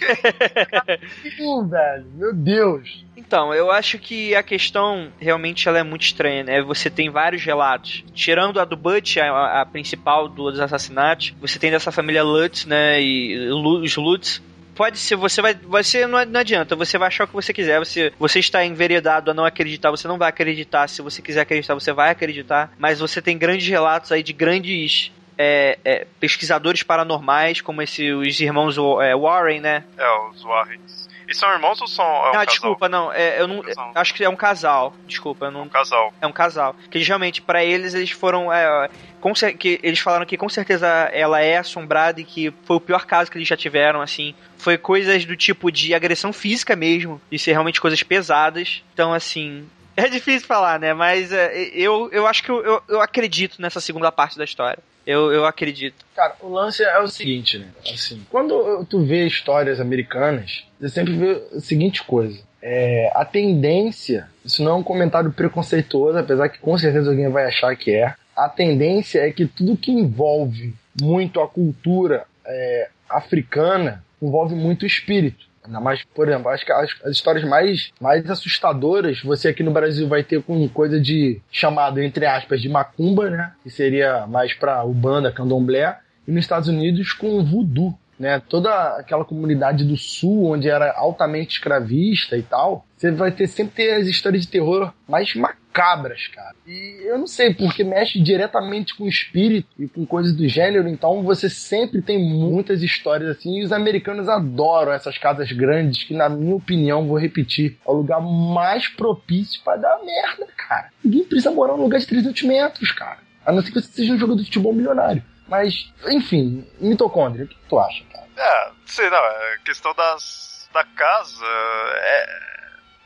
[1.39, 1.67] não.
[1.69, 2.05] velho.
[2.13, 3.05] Meu Deus.
[3.15, 6.61] Então, eu acho que a questão realmente ela é muito estranha, né?
[6.61, 8.03] Você tem vários relatos.
[8.13, 13.01] Tirando a do Butch, a, a principal dos assassinatos, você tem dessa família Lutz, né?
[13.01, 14.41] E os Lutz,
[14.75, 15.53] pode ser, você vai.
[15.53, 17.79] Você não, não adianta, você vai achar o que você quiser.
[17.79, 20.87] Você, você está enveredado a não acreditar, você não vai acreditar.
[20.87, 22.71] Se você quiser acreditar, você vai acreditar.
[22.77, 28.39] Mas você tem grandes relatos aí de grandes é, é, pesquisadores paranormais, como esse, os
[28.39, 29.83] irmãos é, Warren, né?
[29.97, 31.02] É, os Warrens.
[31.27, 32.05] E são irmãos ou são.
[32.05, 33.11] É um ah, desculpa, não.
[33.11, 33.63] É, eu não.
[33.95, 34.93] acho que é um casal.
[35.07, 35.63] Desculpa, eu não.
[35.63, 36.13] Um casal.
[36.21, 36.75] É um casal.
[36.89, 38.51] Que geralmente, para eles, eles foram.
[38.51, 38.89] É,
[39.21, 43.05] com, que eles falaram que com certeza ela é assombrada e que foi o pior
[43.05, 44.35] caso que eles já tiveram, assim.
[44.57, 47.21] Foi coisas do tipo de agressão física mesmo.
[47.31, 48.83] E ser realmente coisas pesadas.
[48.93, 49.67] Então, assim.
[49.95, 50.91] É difícil falar, né?
[50.91, 54.81] Mas é, eu, eu acho que eu, eu, eu acredito nessa segunda parte da história.
[55.05, 56.05] Eu, eu acredito.
[56.15, 57.67] Cara, o lance é o seguinte, né?
[57.93, 62.39] Assim, quando tu vê histórias americanas, você sempre vê a seguinte coisa.
[62.63, 67.45] é, a tendência, isso não é um comentário preconceituoso, apesar que com certeza alguém vai
[67.45, 74.03] achar que é, a tendência é que tudo que envolve muito a cultura é, africana
[74.21, 75.45] envolve muito o espírito.
[75.67, 80.07] Mais, por exemplo, acho que as, as, histórias mais, mais assustadoras você aqui no Brasil
[80.07, 83.53] vai ter com coisa de chamado, entre aspas, de macumba, né?
[83.63, 85.97] Que seria mais pra Ubanda, Candomblé.
[86.27, 88.41] E nos Estados Unidos com voodoo né?
[88.47, 93.75] Toda aquela comunidade do sul, onde era altamente escravista e tal, você vai ter sempre
[93.75, 96.55] ter as histórias de terror mais macabras, cara.
[96.65, 100.87] E eu não sei, porque mexe diretamente com o espírito e com coisas do gênero,
[100.87, 106.13] então você sempre tem muitas histórias assim, e os americanos adoram essas casas grandes, que
[106.13, 110.89] na minha opinião, vou repetir, é o lugar mais propício para dar merda, cara.
[111.03, 113.17] Ninguém precisa morar num lugar de 300 metros, cara.
[113.45, 115.21] A não ser que você seja um jogador de futebol milionário.
[115.53, 118.27] Mas, enfim, mitocôndria, o que tu acha, cara?
[118.35, 122.53] É, sei não, a questão das, da casa é.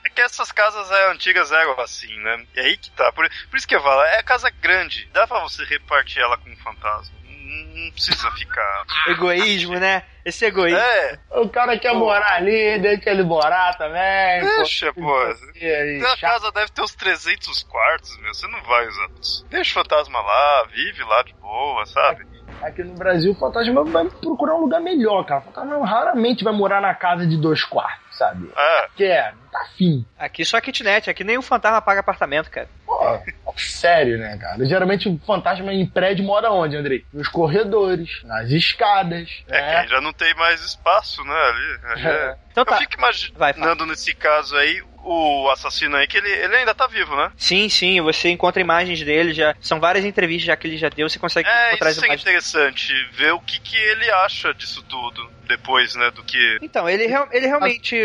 [0.06, 2.46] É que essas casas é, antigas eram assim, né?
[2.56, 3.12] E aí que tá.
[3.12, 5.10] Por, por isso que eu falo, é casa grande.
[5.12, 7.14] Dá pra você repartir ela com um fantasma.
[7.26, 8.86] Não, não precisa ficar.
[9.12, 10.04] Egoísmo, né?
[10.24, 10.80] Esse egoísmo.
[10.80, 11.20] É.
[11.32, 12.00] O cara quer pô.
[12.00, 14.40] morar ali, deixa ele morar também.
[14.40, 15.02] Deixa, pô.
[15.02, 16.08] pô.
[16.08, 18.34] A casa deve ter uns 300 quartos, meu.
[18.34, 19.46] Você não vai usar isso.
[19.50, 22.37] Deixa o fantasma lá, vive lá de boa, sabe?
[22.62, 25.42] Aqui no Brasil, o fantasma vai procurar um lugar melhor, cara.
[25.42, 28.50] O fantasma raramente vai morar na casa de dois quartos, sabe?
[28.56, 28.88] É.
[28.96, 30.06] Quer, não tá afim.
[30.18, 32.68] Aqui só kitnet, aqui nem o fantasma paga apartamento, cara.
[32.86, 33.20] Pô,
[33.58, 34.66] sério, né, cara?
[34.66, 37.06] Geralmente o fantasma em prédio mora onde, Andrei?
[37.14, 39.44] Nos corredores, nas escadas.
[39.48, 39.84] É, né?
[39.84, 42.08] que já não tem mais espaço, né, ali.
[42.08, 42.36] É.
[42.52, 42.76] Então tá.
[42.76, 46.86] Eu fico imaginando vai, nesse caso aí, o assassino aí, que ele, ele ainda tá
[46.88, 47.32] vivo, né?
[47.38, 51.10] Sim, sim, você encontra imagens dele, já são várias entrevistas já que ele já deu,
[51.10, 55.37] você consegue é, encontrar isso é interessante, ver o que, que ele acha disso tudo
[55.48, 56.58] depois, né, do que...
[56.62, 57.96] Então, ele, ele realmente...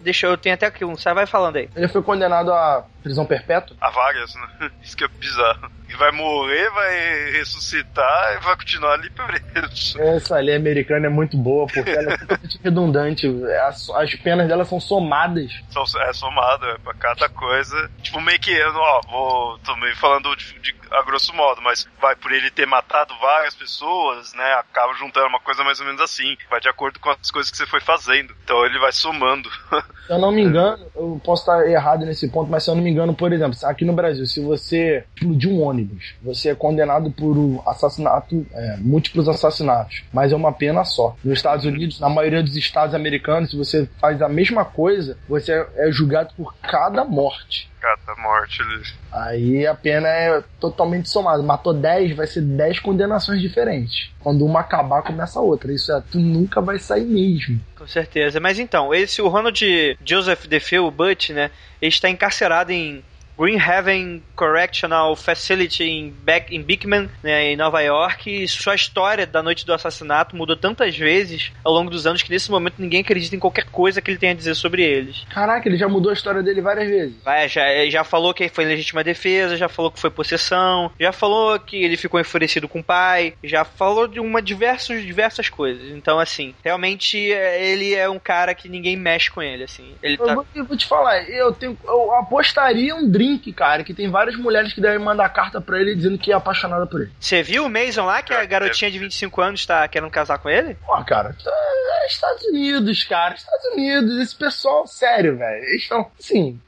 [0.00, 1.68] Deixa eu tenho até aqui um, sai vai falando aí.
[1.76, 3.76] Ele foi condenado a prisão perpétua?
[3.80, 4.70] A várias, né?
[4.82, 5.70] Isso que é bizarro.
[5.88, 10.00] E vai morrer, vai ressuscitar e vai continuar ali preso.
[10.00, 13.44] Essa lei americana é muito boa, porque ela é totalmente redundante.
[13.66, 15.52] As, as penas dela são somadas.
[15.70, 17.90] São, é somado, é pra cada coisa.
[18.02, 19.58] Tipo, meio que, ó, vou.
[19.58, 23.54] tô meio falando de, de, a grosso modo, mas vai por ele ter matado várias
[23.54, 24.54] pessoas, né?
[24.54, 26.36] Acaba juntando uma coisa mais ou menos assim.
[26.50, 28.34] Vai de acordo com as coisas que você foi fazendo.
[28.44, 29.50] Então ele vai somando.
[30.06, 32.82] Se eu não me engano, eu posso estar errado nesse ponto, mas se eu não
[32.82, 37.10] me engano, por exemplo, aqui no Brasil, se você explodir um ônibus, você é condenado
[37.12, 41.14] por assassinato, é, múltiplos assassinatos, mas é uma pena só.
[41.24, 45.52] Nos Estados Unidos, na maioria dos estados americanos, se você faz a mesma coisa, você
[45.76, 48.82] é julgado por cada morte cada morte ali.
[49.10, 51.42] Aí a pena é totalmente somada.
[51.42, 54.10] Matou 10, vai ser 10 condenações diferentes.
[54.20, 55.72] Quando uma acabar, começa a outra.
[55.72, 57.60] Isso é, tu nunca vai sair mesmo.
[57.76, 58.38] Com certeza.
[58.38, 59.60] Mas então, esse, o Ronald
[60.04, 61.50] Joseph DeFeo, o Butch, né?
[61.80, 63.02] Ele está encarcerado em
[63.38, 68.30] Green Haven Correctional Facility em, Beck, em Beekman, né, em Nova York.
[68.30, 72.30] E sua história da noite do assassinato mudou tantas vezes ao longo dos anos que
[72.30, 75.24] nesse momento ninguém acredita em qualquer coisa que ele tenha a dizer sobre eles.
[75.30, 77.16] Caraca, ele já mudou a história dele várias vezes.
[77.24, 81.58] Vai, já, já falou que foi legítima defesa, já falou que foi possessão, já falou
[81.58, 85.90] que ele ficou enfurecido com o pai, já falou de uma diversos, diversas coisas.
[85.90, 89.94] Então, assim, realmente ele é um cara que ninguém mexe com ele, assim.
[90.02, 90.34] Ele eu, tá...
[90.34, 93.21] vou, eu vou te falar, eu, tenho, eu apostaria um drink
[93.54, 96.86] Cara, que tem várias mulheres que devem mandar carta pra ele dizendo que é apaixonada
[96.86, 97.12] por ele.
[97.18, 100.48] Você viu o Mason lá, que a garotinha de 25 anos tá querendo casar com
[100.48, 100.76] ele?
[100.86, 106.60] Pô, cara, é Estados Unidos, cara, Estados Unidos, esse pessoal, sério, velho, eles estão, assim,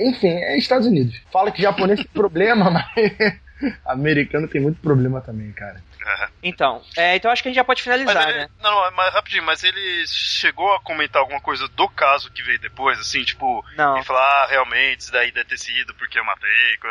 [0.00, 1.20] enfim, é Estados Unidos.
[1.32, 2.86] Fala que japonês tem problema, mas
[3.86, 5.82] americano tem muito problema também, cara.
[6.42, 8.48] Então, é, então acho que a gente já pode finalizar, ele, né?
[8.62, 12.98] Não, mas rapidinho, mas ele chegou a comentar alguma coisa do caso que veio depois,
[12.98, 13.98] assim, tipo, não.
[13.98, 16.50] e falar, ah, realmente, isso daí deve ter sido porque eu matei.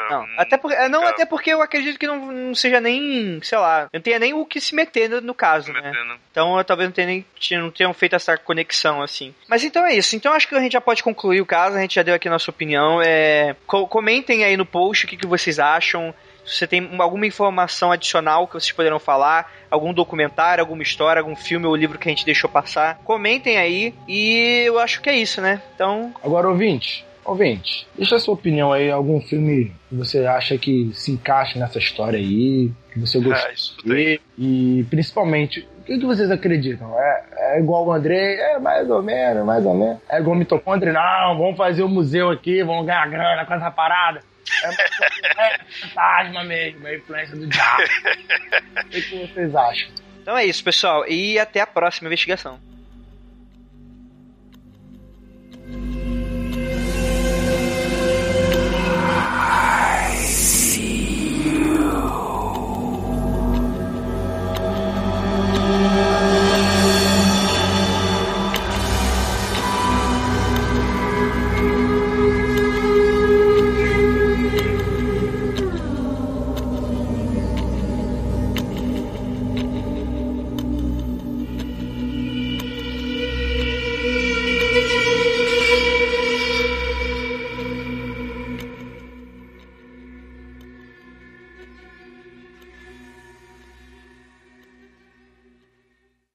[0.09, 3.39] Não, hum, até, por, é, não até porque eu acredito que não, não, seja nem,
[3.41, 5.82] sei lá, não tenha nem o que se meter no, no caso, né?
[5.82, 6.20] Metendo.
[6.32, 9.34] Então eu, talvez não tenha nem não tenham feito essa conexão, assim.
[9.47, 10.16] Mas então é isso.
[10.16, 12.28] Então acho que a gente já pode concluir o caso, a gente já deu aqui
[12.28, 13.01] a nossa opinião.
[13.01, 16.13] É, co comentem aí no post o que, que vocês acham.
[16.45, 21.35] Se você tem alguma informação adicional que vocês poderão falar, algum documentário, alguma história, algum
[21.35, 25.15] filme ou livro que a gente deixou passar, comentem aí e eu acho que é
[25.15, 25.61] isso, né?
[25.73, 26.13] Então.
[26.23, 31.11] Agora, ouvinte, ouvinte, deixa a sua opinião aí, algum filme que você acha que se
[31.11, 36.99] encaixa nessa história aí, que você gostou é, e principalmente o que, que, vocês acreditam?
[36.99, 38.35] É, é igual o André?
[38.35, 39.99] É mais ou menos, mais ou menos.
[40.09, 40.91] É igual o mitocôndria?
[40.91, 44.21] Não, vamos fazer o um museu aqui, vamos ganhar grana com essa parada.
[44.63, 47.83] É, é fantasma mesmo, é influência do diabo.
[48.85, 49.89] O que vocês acham?
[50.21, 52.59] Então é isso, pessoal, e até a próxima investigação.